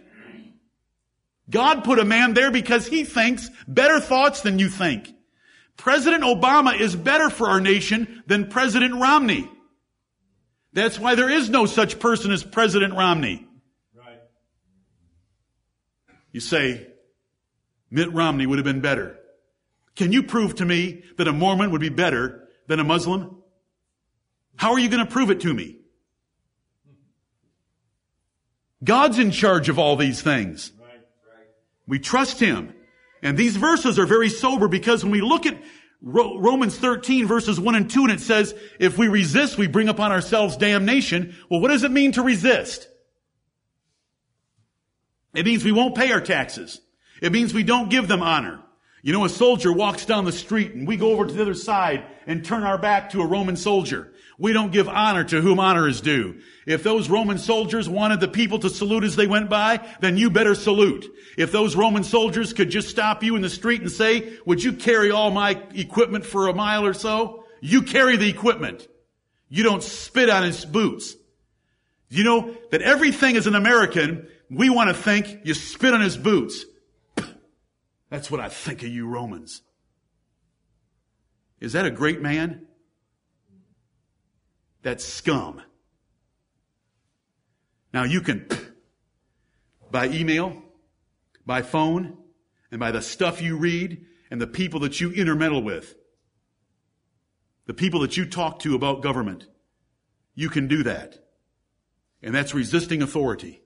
[1.49, 5.13] God put a man there because he thinks better thoughts than you think.
[5.77, 9.49] President Obama is better for our nation than President Romney.
[10.73, 13.47] That's why there is no such person as President Romney.
[13.95, 14.19] Right.
[16.31, 16.87] You say,
[17.89, 19.17] Mitt Romney would have been better.
[19.95, 23.41] Can you prove to me that a Mormon would be better than a Muslim?
[24.55, 25.77] How are you going to prove it to me?
[28.83, 30.71] God's in charge of all these things.
[31.89, 32.73] We trust Him.
[33.21, 35.61] And these verses are very sober because when we look at
[36.01, 40.13] Romans 13 verses 1 and 2 and it says, if we resist, we bring upon
[40.13, 41.35] ourselves damnation.
[41.49, 42.87] Well, what does it mean to resist?
[45.33, 46.79] It means we won't pay our taxes.
[47.21, 48.61] It means we don't give them honor.
[49.01, 51.53] You know, a soldier walks down the street and we go over to the other
[51.53, 54.08] side and turn our back to a Roman soldier.
[54.39, 56.39] We don't give honor to whom honor is due.
[56.65, 60.29] If those Roman soldiers wanted the people to salute as they went by, then you
[60.29, 61.05] better salute.
[61.37, 64.73] If those Roman soldiers could just stop you in the street and say, would you
[64.73, 67.43] carry all my equipment for a mile or so?
[67.59, 68.87] You carry the equipment.
[69.49, 71.15] You don't spit on his boots.
[72.07, 76.15] You know that everything as an American, we want to think you spit on his
[76.15, 76.63] boots.
[78.09, 79.61] That's what I think of you Romans.
[81.59, 82.65] Is that a great man?
[84.81, 85.61] That's scum.
[87.93, 88.47] Now you can,
[89.91, 90.61] by email,
[91.45, 92.17] by phone,
[92.71, 95.95] and by the stuff you read, and the people that you intermeddle with,
[97.65, 99.47] the people that you talk to about government,
[100.35, 101.19] you can do that.
[102.21, 103.61] And that's resisting authority.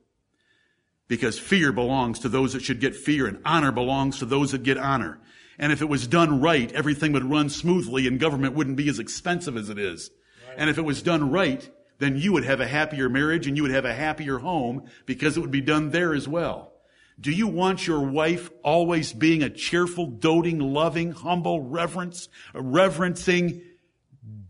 [1.08, 4.64] Because fear belongs to those that should get fear and honor belongs to those that
[4.64, 5.20] get honor.
[5.60, 9.00] And if it was done right, everything would run smoothly and government wouldn't be as
[9.00, 10.10] expensive as it is.
[10.58, 13.64] And if it was done right, then you would have a happier marriage and you
[13.64, 16.74] would have a happier home because it would be done there as well.
[17.20, 23.62] Do you want your wife always being a cheerful, doting, loving, humble, reverence, reverencing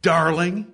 [0.01, 0.71] darling?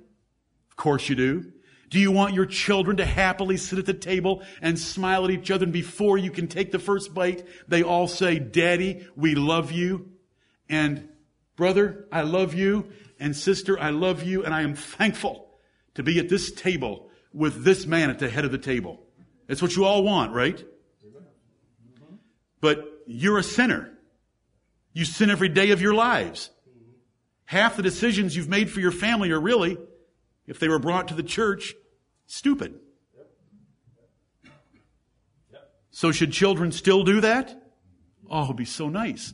[0.70, 1.52] Of course you do.
[1.90, 5.50] Do you want your children to happily sit at the table and smile at each
[5.50, 9.72] other and before you can take the first bite, they all say, Daddy, we love
[9.72, 10.12] you.
[10.70, 11.10] And
[11.56, 12.92] brother, I love you.
[13.20, 14.44] And sister, I love you.
[14.46, 15.50] And I am thankful
[15.96, 19.02] to be at this table with this man at the head of the table.
[19.48, 20.64] That's what you all want, right?
[22.62, 23.92] But you're a sinner.
[24.94, 26.50] You sin every day of your lives.
[27.46, 29.78] Half the decisions you've made for your family are really,
[30.46, 31.74] if they were brought to the church,
[32.28, 32.80] stupid.
[35.92, 37.62] So should children still do that?
[38.30, 39.34] Oh, it'd be so nice.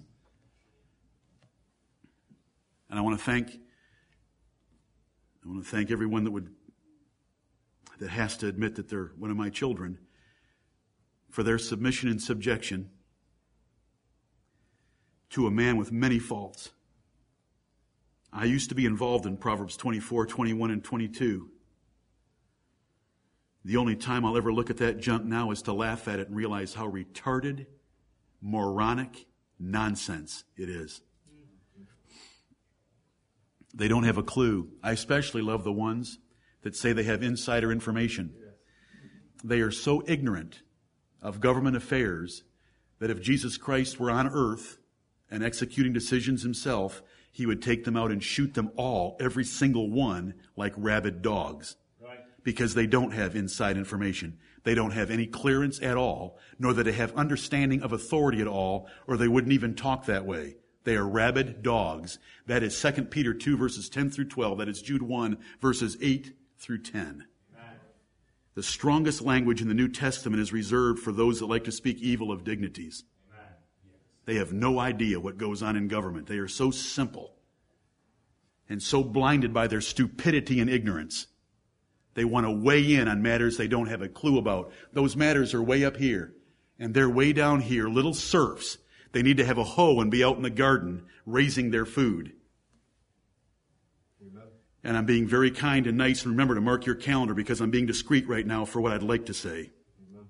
[2.89, 3.59] And I want to thank
[5.45, 6.49] I want to thank everyone that would
[7.99, 9.99] that has to admit that they're one of my children
[11.29, 12.89] for their submission and subjection
[15.29, 16.71] to a man with many faults.
[18.33, 21.49] I used to be involved in Proverbs 24, 21, and 22.
[23.63, 26.27] The only time I'll ever look at that junk now is to laugh at it
[26.27, 27.65] and realize how retarded,
[28.41, 29.25] moronic
[29.57, 31.01] nonsense it is.
[33.75, 34.69] They don't have a clue.
[34.81, 36.17] I especially love the ones
[36.63, 38.33] that say they have insider information.
[39.43, 40.61] They are so ignorant
[41.21, 42.43] of government affairs
[42.99, 44.77] that if Jesus Christ were on earth
[45.29, 49.91] and executing decisions himself, he would take them out and shoot them all, every single
[49.91, 51.75] one, like rabid dogs
[52.45, 54.37] because they don't have inside information.
[54.63, 58.47] They don't have any clearance at all, nor that they have understanding of authority at
[58.47, 60.55] all, or they wouldn't even talk that way.
[60.85, 62.17] They are rabid dogs.
[62.47, 64.59] That is 2 Peter 2 verses 10 through 12.
[64.59, 67.25] That is Jude 1 verses 8 through 10.
[68.53, 71.99] The strongest language in the New Testament is reserved for those that like to speak
[71.99, 73.03] evil of dignities.
[74.23, 76.27] They have no idea what goes on in government.
[76.27, 77.33] They are so simple
[78.69, 81.27] and so blinded by their stupidity and ignorance
[82.15, 84.71] they want to weigh in on matters they don't have a clue about.
[84.93, 86.33] Those matters are way up here.
[86.79, 88.77] And they're way down here, little serfs.
[89.15, 92.33] They need to have a hoe and be out in the garden raising their food.
[94.21, 94.43] Amen.
[94.83, 97.71] And I'm being very kind and nice and remember to mark your calendar because I'm
[97.71, 99.71] being discreet right now for what I'd like to say.
[100.11, 100.25] Amen.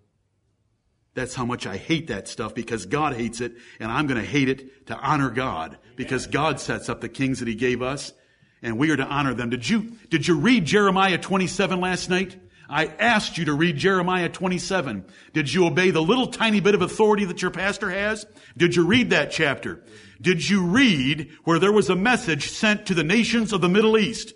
[1.15, 4.27] That's how much I hate that stuff because God hates it and I'm going to
[4.27, 8.13] hate it to honor God because God sets up the kings that he gave us
[8.61, 9.49] and we are to honor them.
[9.49, 12.37] Did you, did you read Jeremiah 27 last night?
[12.69, 15.05] I asked you to read Jeremiah 27.
[15.33, 18.25] Did you obey the little tiny bit of authority that your pastor has?
[18.57, 19.83] Did you read that chapter?
[20.21, 23.97] Did you read where there was a message sent to the nations of the Middle
[23.97, 24.33] East?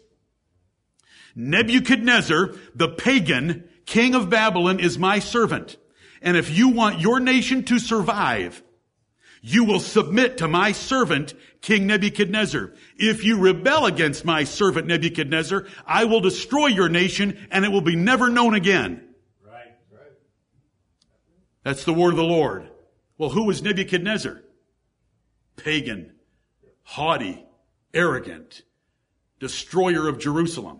[1.36, 5.78] Nebuchadnezzar, the pagan king of Babylon, is my servant.
[6.22, 8.62] And if you want your nation to survive,
[9.42, 12.74] you will submit to my servant, King Nebuchadnezzar.
[12.98, 17.82] If you rebel against my servant Nebuchadnezzar, I will destroy your nation and it will
[17.82, 19.04] be never known again.
[19.46, 20.12] Right, right.
[21.64, 22.70] That's the word of the Lord.
[23.18, 24.42] Well, who was Nebuchadnezzar?
[25.58, 26.14] Pagan,
[26.84, 27.46] haughty,
[27.94, 28.62] arrogant,
[29.40, 30.80] destroyer of Jerusalem.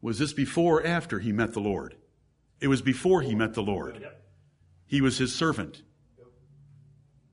[0.00, 1.96] Was this before or after he met the Lord?
[2.60, 4.06] It was before he met the Lord.
[4.86, 5.82] He was his servant.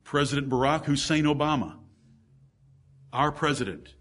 [0.10, 1.76] President Barack Hussein Obama,
[3.14, 3.94] our president,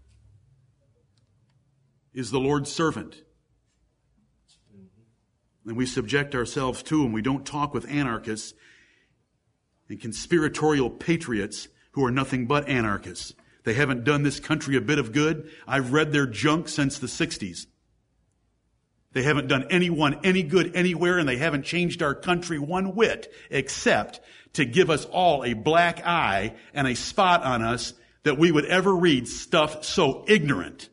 [2.15, 3.21] is the Lord's servant.
[5.67, 7.11] And we subject ourselves to him.
[7.11, 8.55] We don't talk with anarchists
[9.87, 13.35] and conspiratorial patriots who are nothing but anarchists.
[13.63, 15.51] They haven't done this country a bit of good.
[15.67, 17.67] I've read their junk since the 60s.
[19.11, 23.31] They haven't done anyone any good anywhere and they haven't changed our country one whit
[23.49, 24.21] except
[24.53, 27.93] to give us all a black eye and a spot on us
[28.23, 30.89] that we would ever read stuff so ignorant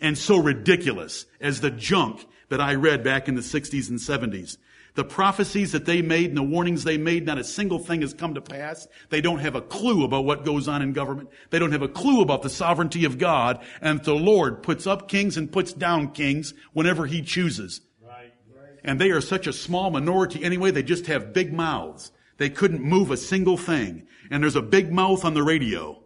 [0.00, 4.56] and so ridiculous as the junk that I read back in the 60s and 70s.
[4.94, 8.12] The prophecies that they made and the warnings they made, not a single thing has
[8.12, 8.88] come to pass.
[9.08, 11.30] They don't have a clue about what goes on in government.
[11.50, 15.08] They don't have a clue about the sovereignty of God and the Lord puts up
[15.08, 17.80] kings and puts down kings whenever he chooses.
[18.04, 18.32] Right.
[18.82, 22.10] And they are such a small minority anyway, they just have big mouths.
[22.40, 24.06] They couldn't move a single thing.
[24.30, 26.02] And there's a big mouth on the radio.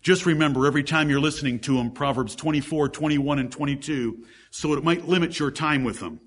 [0.00, 4.82] Just remember every time you're listening to them, Proverbs 24, 21, and 22, so it
[4.82, 6.20] might limit your time with them.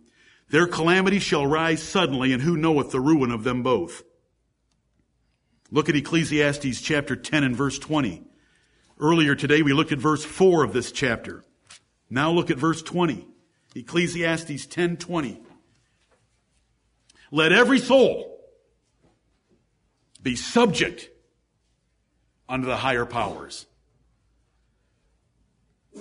[0.51, 4.03] Their calamity shall rise suddenly, and who knoweth the ruin of them both?
[5.71, 8.21] Look at Ecclesiastes chapter 10 and verse 20.
[8.99, 11.43] Earlier today we looked at verse 4 of this chapter.
[12.07, 13.25] Now look at verse 20.
[13.73, 15.41] Ecclesiastes 10:20.
[17.31, 18.39] Let every soul
[20.21, 21.09] be subject
[22.47, 23.67] unto the higher powers.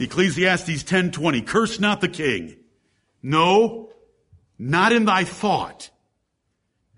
[0.00, 1.42] Ecclesiastes 10:20.
[1.42, 2.56] Curse not the king.
[3.22, 3.90] No,
[4.58, 5.90] not in thy thought.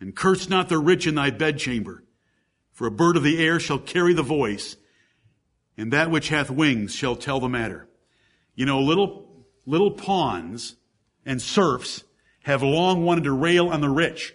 [0.00, 2.04] And curse not the rich in thy bedchamber.
[2.72, 4.76] For a bird of the air shall carry the voice,
[5.76, 7.88] and that which hath wings shall tell the matter.
[8.54, 10.76] You know, little, little pawns
[11.26, 12.04] and serfs
[12.44, 14.34] have long wanted to rail on the rich.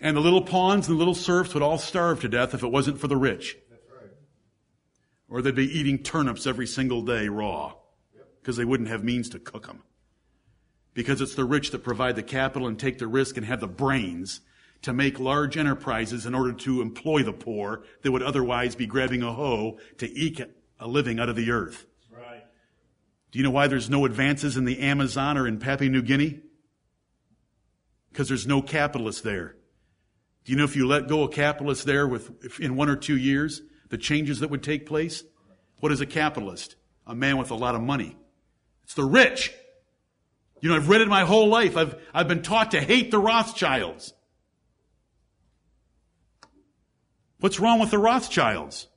[0.00, 2.70] And the little pawns and the little serfs would all starve to death if it
[2.70, 3.56] wasn't for the rich.
[3.70, 4.10] Right.
[5.28, 7.74] Or they'd be eating turnips every single day raw
[8.40, 9.82] because they wouldn't have means to cook them
[10.94, 13.66] because it's the rich that provide the capital and take the risk and have the
[13.66, 14.40] brains
[14.82, 19.22] to make large enterprises in order to employ the poor that would otherwise be grabbing
[19.22, 20.42] a hoe to eke
[20.78, 21.86] a living out of the earth.
[23.34, 26.40] Do you know why there's no advances in the Amazon or in Papua New Guinea?
[28.12, 29.56] Because there's no capitalists there.
[30.44, 33.16] Do you know if you let go of capitalists there with, in one or two
[33.16, 33.60] years,
[33.90, 35.24] the changes that would take place?
[35.80, 36.76] What is a capitalist?
[37.08, 38.16] A man with a lot of money.
[38.84, 39.52] It's the rich
[40.64, 41.76] you know, I've read it my whole life.
[41.76, 44.14] I've, I've been taught to hate the Rothschilds.
[47.38, 48.88] What's wrong with the Rothschilds?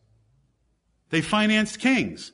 [1.09, 2.31] They financed kings.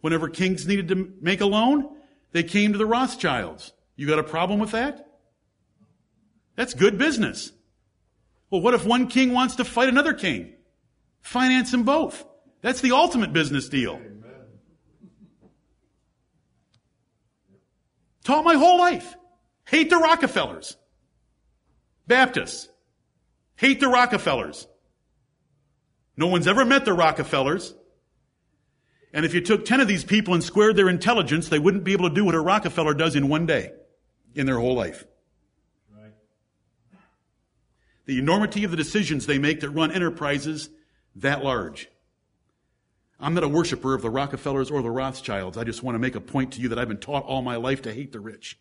[0.00, 1.96] Whenever kings needed to make a loan,
[2.32, 3.72] they came to the Rothschilds.
[3.96, 5.06] You got a problem with that?
[6.56, 7.52] That's good business.
[8.50, 10.54] Well, what if one king wants to fight another king?
[11.20, 12.24] Finance them both.
[12.62, 14.00] That's the ultimate business deal.
[18.24, 19.16] Taught my whole life.
[19.64, 20.76] Hate the Rockefellers.
[22.06, 22.68] Baptists.
[23.56, 24.66] Hate the Rockefellers.
[26.16, 27.74] No one's ever met the Rockefellers.
[29.12, 31.92] And if you took 10 of these people and squared their intelligence, they wouldn't be
[31.92, 33.72] able to do what a Rockefeller does in one day
[34.34, 35.04] in their whole life.
[35.92, 36.12] Right.
[38.06, 40.70] The enormity of the decisions they make that run enterprises
[41.16, 41.88] that large.
[43.18, 45.58] I'm not a worshiper of the Rockefellers or the Rothschilds.
[45.58, 47.56] I just want to make a point to you that I've been taught all my
[47.56, 48.58] life to hate the rich.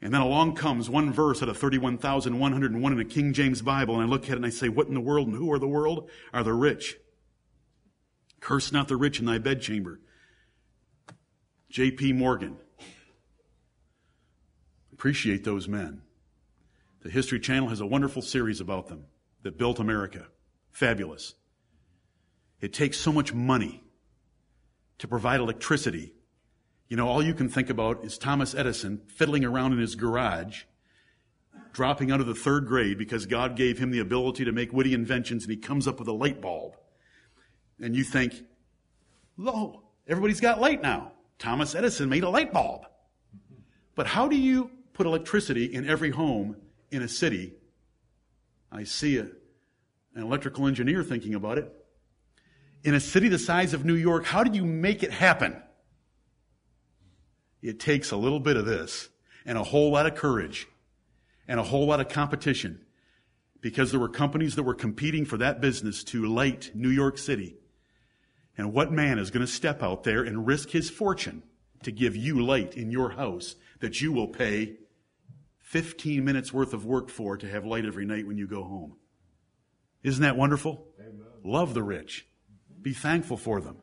[0.00, 4.02] And then along comes one verse out of 31,101 in a King James Bible, and
[4.02, 5.68] I look at it and I say, What in the world and who are the
[5.68, 6.10] world?
[6.32, 6.98] Are the rich.
[8.42, 10.00] Curse not the rich in thy bedchamber.
[11.70, 12.12] J.P.
[12.12, 12.56] Morgan.
[14.92, 16.02] Appreciate those men.
[17.02, 19.04] The History Channel has a wonderful series about them
[19.42, 20.26] that built America.
[20.72, 21.34] Fabulous.
[22.60, 23.84] It takes so much money
[24.98, 26.12] to provide electricity.
[26.88, 30.64] You know, all you can think about is Thomas Edison fiddling around in his garage,
[31.72, 34.94] dropping out of the third grade because God gave him the ability to make witty
[34.94, 36.76] inventions and he comes up with a light bulb.
[37.80, 38.34] And you think,
[39.36, 41.12] lo, everybody's got light now.
[41.38, 42.86] Thomas Edison made a light bulb.
[43.94, 46.56] But how do you put electricity in every home
[46.90, 47.54] in a city?
[48.70, 51.70] I see a, an electrical engineer thinking about it.
[52.84, 55.60] In a city the size of New York, how did you make it happen?
[57.60, 59.08] It takes a little bit of this
[59.44, 60.66] and a whole lot of courage
[61.46, 62.84] and a whole lot of competition
[63.60, 67.56] because there were companies that were competing for that business to light New York City.
[68.56, 71.42] And what man is going to step out there and risk his fortune
[71.82, 74.76] to give you light in your house that you will pay
[75.60, 78.96] 15 minutes worth of work for to have light every night when you go home?
[80.02, 80.86] Isn't that wonderful?
[81.00, 81.26] Amen.
[81.44, 82.26] Love the rich.
[82.80, 83.76] Be thankful for them.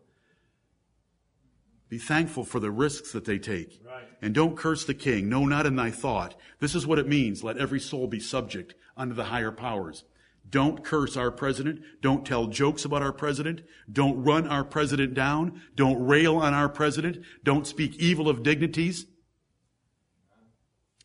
[1.88, 3.82] Be thankful for the risks that they take.
[3.84, 4.04] Right.
[4.22, 5.28] And don't curse the king.
[5.28, 6.36] No, not in thy thought.
[6.60, 7.44] This is what it means.
[7.44, 10.04] Let every soul be subject unto the higher powers.
[10.50, 11.82] Don't curse our president.
[12.02, 13.62] Don't tell jokes about our president.
[13.92, 15.62] Don't run our president down.
[15.76, 17.20] Don't rail on our president.
[17.44, 19.06] Don't speak evil of dignities.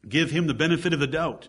[0.08, 1.48] Give him the benefit of the doubt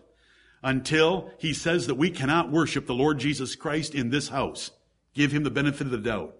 [0.62, 4.70] until he says that we cannot worship the Lord Jesus Christ in this house.
[5.14, 6.34] Give him the benefit of the doubt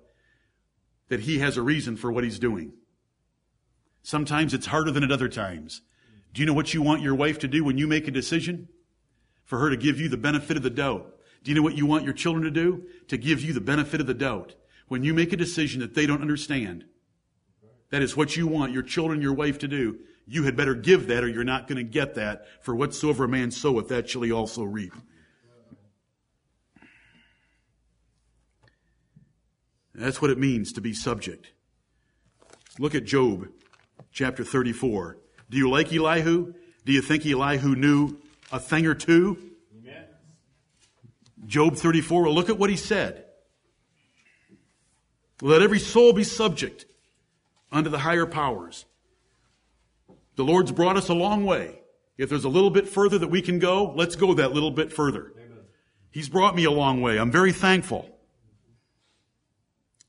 [1.09, 2.73] that he has a reason for what he's doing.
[4.03, 5.83] Sometimes it's harder than at other times.
[6.33, 8.69] Do you know what you want your wife to do when you make a decision?
[9.45, 11.16] For her to give you the benefit of the doubt.
[11.47, 12.87] Do you know what you want your children to do?
[13.07, 14.57] To give you the benefit of the doubt.
[14.89, 16.87] When you make a decision that they don't understand,
[17.91, 20.01] that is what you want your children, your wife to do.
[20.27, 22.47] You had better give that or you're not going to get that.
[22.65, 24.93] For whatsoever a man soweth, that shall he also reap.
[29.95, 31.53] That's what it means to be subject.
[32.81, 33.51] Look at Job
[34.11, 35.19] chapter 34.
[35.49, 36.55] Do you like Elihu?
[36.85, 38.19] Do you think Elihu knew
[38.51, 39.53] a thing or two?
[41.47, 43.25] Job 34, well, look at what he said.
[45.41, 46.87] Let every soul be subject
[47.71, 48.85] unto the higher powers.
[50.37, 51.81] The Lord's brought us a long way.
[52.19, 54.93] If there's a little bit further that we can go, let's go that little bit
[54.93, 55.33] further.
[55.37, 55.65] Amen.
[56.11, 57.19] He's brought me a long way.
[57.19, 58.11] I'm very thankful.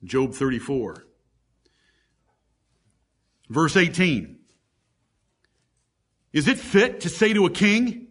[0.03, 1.05] Job 34.
[3.49, 4.39] Verse 18.
[6.31, 8.07] Is it fit to say to a king,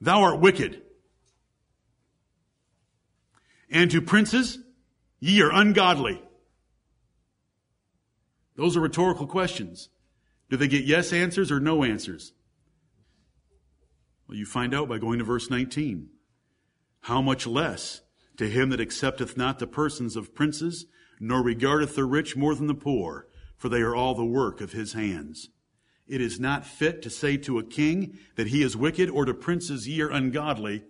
[0.00, 0.82] thou art wicked?
[3.70, 4.58] And to princes,
[5.20, 6.22] ye are ungodly.
[8.56, 9.88] Those are rhetorical questions.
[10.50, 12.32] Do they get yes answers or no answers?
[14.26, 16.08] Well, you find out by going to verse 19.
[17.02, 18.02] How much less
[18.36, 20.86] to him that accepteth not the persons of princes,
[21.20, 24.72] nor regardeth the rich more than the poor, for they are all the work of
[24.72, 25.50] his hands.
[26.06, 29.34] It is not fit to say to a king that he is wicked or to
[29.34, 30.84] princes ye are ungodly.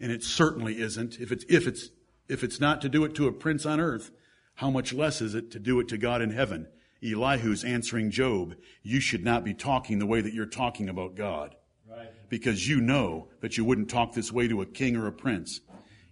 [0.00, 1.20] And it certainly isn't.
[1.20, 1.90] If it's, if it's,
[2.28, 4.10] if it's not to do it to a prince on earth,
[4.54, 6.68] how much less is it to do it to God in heaven?
[7.02, 11.54] Elihu's answering Job, you should not be talking the way that you're talking about God.
[11.88, 12.10] Right.
[12.28, 15.60] Because you know that you wouldn't talk this way to a king or a prince.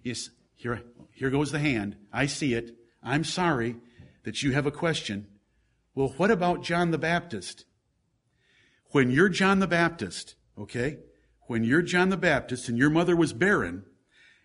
[0.03, 0.83] Yes, here,
[1.13, 1.97] here goes the hand.
[2.13, 2.75] I see it.
[3.03, 3.77] I'm sorry
[4.25, 5.27] that you have a question.
[5.95, 7.65] Well, what about John the Baptist?
[8.91, 10.99] When you're John the Baptist, okay,
[11.49, 13.85] when you're John the Baptist and your mother was barren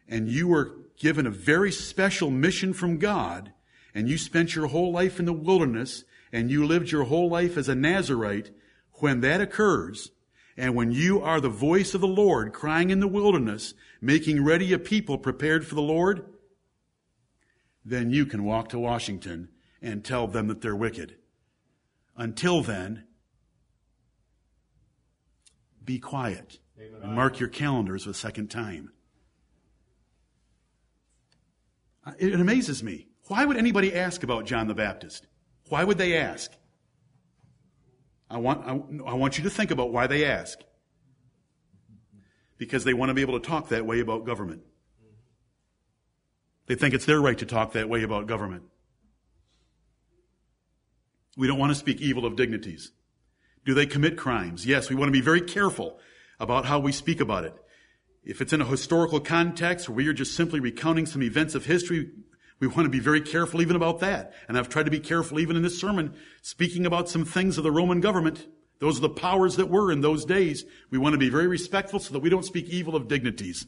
[0.07, 3.51] and you were given a very special mission from God
[3.93, 7.57] and you spent your whole life in the wilderness and you lived your whole life
[7.57, 8.51] as a Nazarite,
[8.93, 10.11] when that occurs,
[10.55, 14.71] and when you are the voice of the Lord crying in the wilderness, making ready
[14.71, 16.25] a people prepared for the Lord,
[17.83, 19.49] then you can walk to Washington
[19.81, 21.17] and tell them that they're wicked.
[22.15, 23.03] Until then,
[25.83, 26.59] be quiet.
[26.77, 28.91] And mark your calendars a second time.
[32.05, 33.07] Uh, it amazes me.
[33.27, 35.27] Why would anybody ask about John the Baptist?
[35.69, 36.51] Why would they ask?
[38.29, 40.59] I want, I, I want you to think about why they ask.
[42.57, 44.63] Because they want to be able to talk that way about government.
[46.65, 48.63] They think it's their right to talk that way about government.
[51.35, 52.91] We don't want to speak evil of dignities.
[53.65, 54.65] Do they commit crimes?
[54.65, 55.99] Yes, we want to be very careful
[56.39, 57.53] about how we speak about it.
[58.23, 61.65] If it's in a historical context where we are just simply recounting some events of
[61.65, 62.09] history,
[62.59, 64.33] we want to be very careful even about that.
[64.47, 67.63] And I've tried to be careful even in this sermon, speaking about some things of
[67.63, 68.47] the Roman government.
[68.79, 70.63] Those are the powers that were in those days.
[70.89, 73.65] We want to be very respectful so that we don't speak evil of dignities.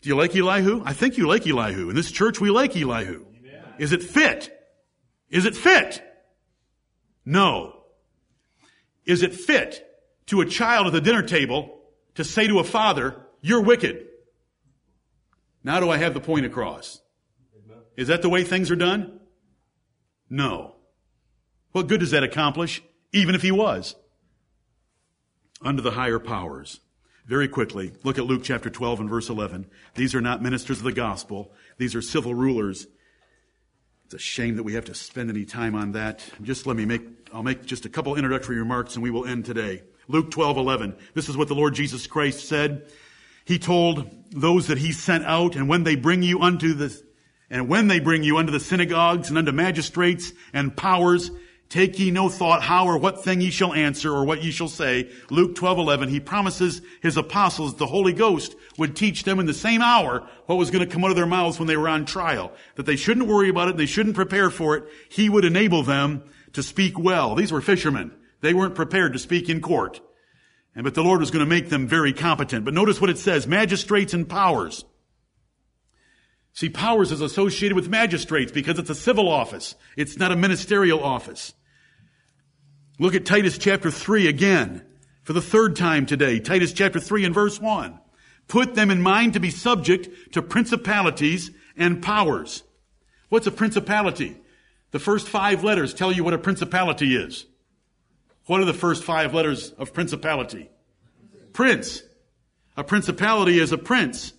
[0.00, 0.82] Do you like Elihu?
[0.84, 1.90] I think you like Elihu.
[1.90, 3.26] In this church, we like Elihu.
[3.38, 3.64] Amen.
[3.78, 4.56] Is it fit?
[5.28, 6.02] Is it fit?
[7.24, 7.82] No.
[9.04, 9.89] Is it fit
[10.30, 11.80] to a child at the dinner table
[12.14, 14.06] to say to a father, you're wicked?
[15.64, 17.00] Now do I have the point across?
[17.96, 19.20] Is that the way things are done?
[20.30, 20.76] No.
[21.72, 22.80] What good does that accomplish?
[23.12, 23.96] Even if he was.
[25.62, 26.80] Under the higher powers.
[27.26, 29.66] Very quickly, look at Luke chapter 12 and verse 11.
[29.96, 31.52] These are not ministers of the gospel.
[31.76, 32.86] These are civil rulers.
[34.04, 36.24] It's a shame that we have to spend any time on that.
[36.40, 37.02] Just let me make,
[37.32, 39.82] I'll make just a couple introductory remarks and we will end today.
[40.10, 40.96] Luke 12, 11.
[41.14, 42.90] This is what the Lord Jesus Christ said.
[43.44, 47.00] He told those that he sent out, and when they bring you unto the,
[47.48, 51.30] and when they bring you unto the synagogues and unto magistrates and powers,
[51.70, 54.68] Take ye no thought how or what thing ye shall answer or what ye shall
[54.68, 55.08] say.
[55.30, 56.08] Luke 12, 11.
[56.08, 60.56] He promises his apostles the Holy Ghost would teach them in the same hour what
[60.56, 62.52] was going to come out of their mouths when they were on trial.
[62.74, 63.76] That they shouldn't worry about it.
[63.76, 64.84] They shouldn't prepare for it.
[65.08, 67.36] He would enable them to speak well.
[67.36, 68.10] These were fishermen.
[68.40, 70.00] They weren't prepared to speak in court.
[70.74, 72.64] And but the Lord was going to make them very competent.
[72.64, 73.46] But notice what it says.
[73.46, 74.84] Magistrates and powers.
[76.52, 79.74] See, powers is associated with magistrates because it's a civil office.
[79.96, 81.54] It's not a ministerial office.
[82.98, 84.84] Look at Titus chapter 3 again
[85.22, 86.40] for the third time today.
[86.40, 87.98] Titus chapter 3 and verse 1.
[88.48, 92.64] Put them in mind to be subject to principalities and powers.
[93.28, 94.36] What's a principality?
[94.90, 97.46] The first five letters tell you what a principality is.
[98.50, 100.70] What are the first five letters of principality?
[101.52, 102.02] Prince.
[102.76, 104.32] A principality is a prince.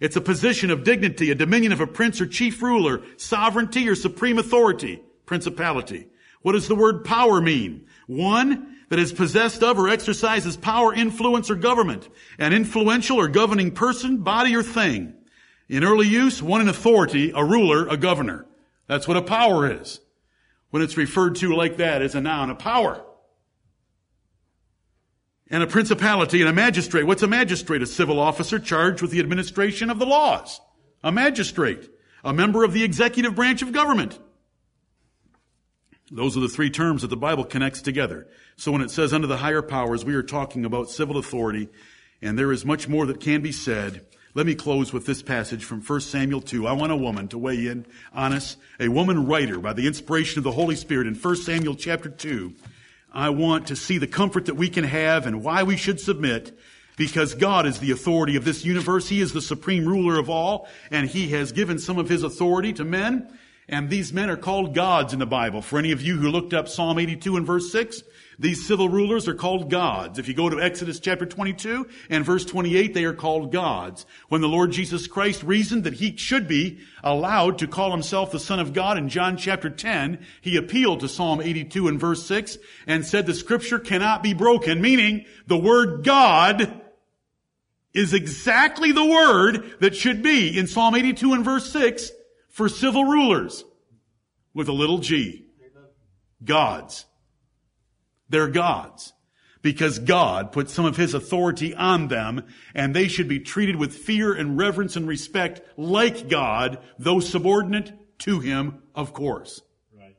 [0.00, 3.94] It's a position of dignity, a dominion of a prince or chief ruler, sovereignty or
[3.94, 6.08] supreme authority, principality.
[6.42, 7.86] What does the word power mean?
[8.06, 12.06] One that is possessed of or exercises power, influence, or government.
[12.38, 15.14] An influential or governing person, body, or thing.
[15.70, 18.44] In early use, one in authority, a ruler, a governor.
[18.88, 20.00] That's what a power is.
[20.68, 23.02] When it's referred to like that as a noun, a power.
[25.50, 27.04] And a principality and a magistrate.
[27.04, 27.82] What's a magistrate?
[27.82, 30.60] A civil officer charged with the administration of the laws.
[31.02, 31.90] A magistrate.
[32.24, 34.18] A member of the executive branch of government.
[36.10, 38.26] Those are the three terms that the Bible connects together.
[38.56, 41.68] So when it says under the higher powers, we are talking about civil authority,
[42.22, 44.06] and there is much more that can be said.
[44.34, 46.66] Let me close with this passage from 1 Samuel 2.
[46.66, 50.38] I want a woman to weigh in on us, a woman writer by the inspiration
[50.38, 52.52] of the Holy Spirit in 1 Samuel chapter 2.
[53.14, 56.58] I want to see the comfort that we can have and why we should submit
[56.96, 59.08] because God is the authority of this universe.
[59.08, 62.72] He is the supreme ruler of all, and He has given some of His authority
[62.74, 63.28] to men
[63.68, 65.62] and these men are called gods in the Bible.
[65.62, 68.02] For any of you who looked up Psalm 82 and verse 6,
[68.38, 70.18] these civil rulers are called gods.
[70.18, 74.06] If you go to Exodus chapter 22 and verse 28, they are called gods.
[74.28, 78.40] When the Lord Jesus Christ reasoned that he should be allowed to call himself the
[78.40, 82.58] Son of God in John chapter 10, he appealed to Psalm 82 and verse 6
[82.86, 86.80] and said the scripture cannot be broken, meaning the word God
[87.92, 92.10] is exactly the word that should be in Psalm 82 and verse 6
[92.48, 93.64] for civil rulers
[94.52, 95.46] with a little g.
[96.44, 97.06] Gods.
[98.28, 99.12] They're gods.
[99.62, 102.44] Because God put some of His authority on them,
[102.74, 107.92] and they should be treated with fear and reverence and respect like God, though subordinate
[108.20, 109.62] to Him, of course.
[109.96, 110.16] Right.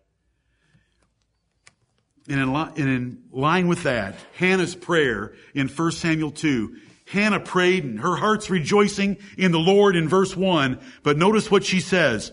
[2.28, 6.76] And in, li- and in line with that, Hannah's prayer in 1 Samuel 2
[7.08, 10.80] Hannah prayed and her heart's rejoicing in the Lord in verse 1.
[11.04, 12.32] But notice what she says.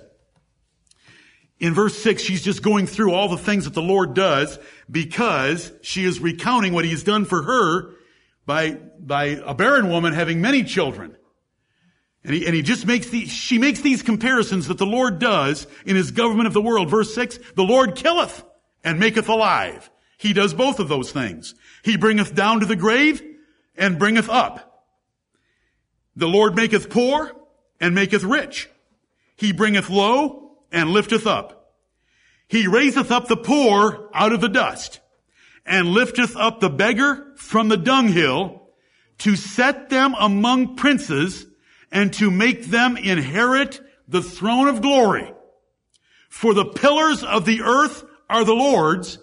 [1.62, 4.58] In verse 6, she's just going through all the things that the Lord does
[4.90, 7.94] because she is recounting what he's done for her
[8.44, 11.16] by, by a barren woman having many children.
[12.24, 15.68] And he, and he just makes the, she makes these comparisons that the Lord does
[15.86, 16.90] in his government of the world.
[16.90, 18.42] Verse 6, the Lord killeth
[18.82, 19.88] and maketh alive.
[20.18, 21.54] He does both of those things.
[21.84, 23.22] He bringeth down to the grave
[23.76, 24.84] and bringeth up.
[26.16, 27.30] The Lord maketh poor
[27.80, 28.68] and maketh rich.
[29.36, 30.41] He bringeth low
[30.72, 31.74] and lifteth up.
[32.48, 35.00] He raiseth up the poor out of the dust
[35.64, 38.70] and lifteth up the beggar from the dunghill
[39.18, 41.46] to set them among princes
[41.90, 45.32] and to make them inherit the throne of glory.
[46.28, 49.18] For the pillars of the earth are the Lord's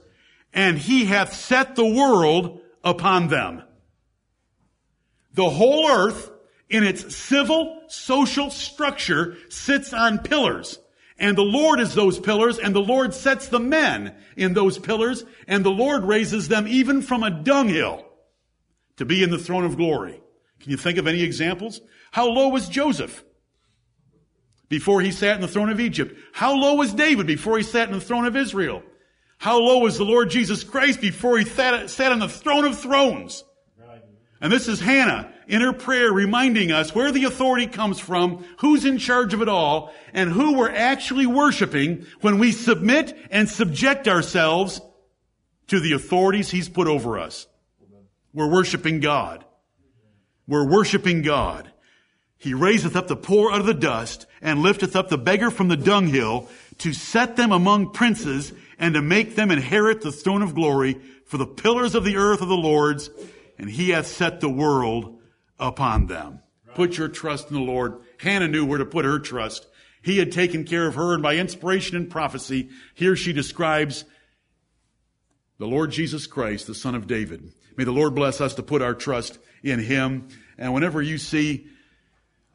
[0.54, 3.64] and he hath set the world upon them.
[5.34, 6.32] The whole earth
[6.70, 10.80] in its civil, social structure sits on pillars.
[11.20, 15.26] And the Lord is those pillars, and the Lord sets the men in those pillars,
[15.48, 18.06] and the Lord raises them even from a dunghill
[18.98, 20.22] to be in the throne of glory.
[20.62, 21.82] Can you think of any examples?
[22.12, 23.24] How low was Joseph?
[24.70, 26.18] before he sat in the throne of Egypt?
[26.32, 28.84] How low was David before he sat in the throne of Israel?
[29.40, 33.44] How low was the Lord Jesus Christ before he sat, on the throne of thrones?
[34.42, 38.86] And this is Hannah in her prayer reminding us where the authority comes from, who's
[38.86, 44.08] in charge of it all, and who we're actually worshiping when we submit and subject
[44.08, 44.80] ourselves
[45.68, 47.48] to the authorities he's put over us.
[48.34, 49.44] We're worshiping God.
[50.48, 51.72] We're worshiping God.
[52.38, 55.68] He raiseth up the poor out of the dust and lifteth up the beggar from
[55.68, 56.48] the dunghill
[56.80, 61.38] to set them among princes and to make them inherit the throne of glory for
[61.38, 63.10] the pillars of the earth of the Lord's
[63.60, 65.20] and he hath set the world
[65.60, 66.39] upon them.
[66.74, 67.99] Put your trust in the Lord.
[68.18, 69.68] Hannah knew where to put her trust.
[70.01, 74.05] He had taken care of her and by inspiration and prophecy, here she describes
[75.57, 77.51] the Lord Jesus Christ, the son of David.
[77.76, 80.30] May the Lord bless us to put our trust in him.
[80.57, 81.68] And whenever you see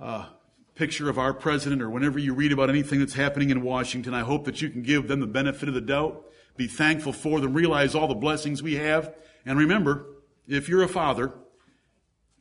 [0.01, 0.27] a
[0.75, 4.21] picture of our president or whenever you read about anything that's happening in Washington, I
[4.21, 6.25] hope that you can give them the benefit of the doubt,
[6.57, 10.07] be thankful for them, realize all the blessings we have, and remember,
[10.47, 11.33] if you're a father,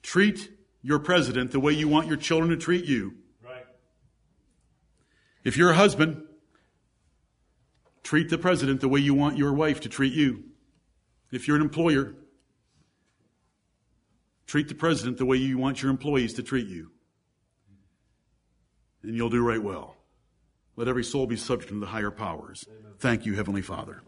[0.02, 0.52] treat
[0.82, 3.16] your president the way you want your children to treat you.
[3.44, 3.66] Right.
[5.44, 6.24] If you're a husband,
[8.04, 10.44] treat the president the way you want your wife to treat you.
[11.32, 12.16] If you're an employer,
[14.46, 16.92] treat the president the way you want your employees to treat you.
[19.02, 19.98] And you'll do right well.
[20.76, 22.66] Let every soul be subject to the higher powers.
[22.70, 22.94] Amen.
[23.00, 24.02] Thank you, Heavenly Father.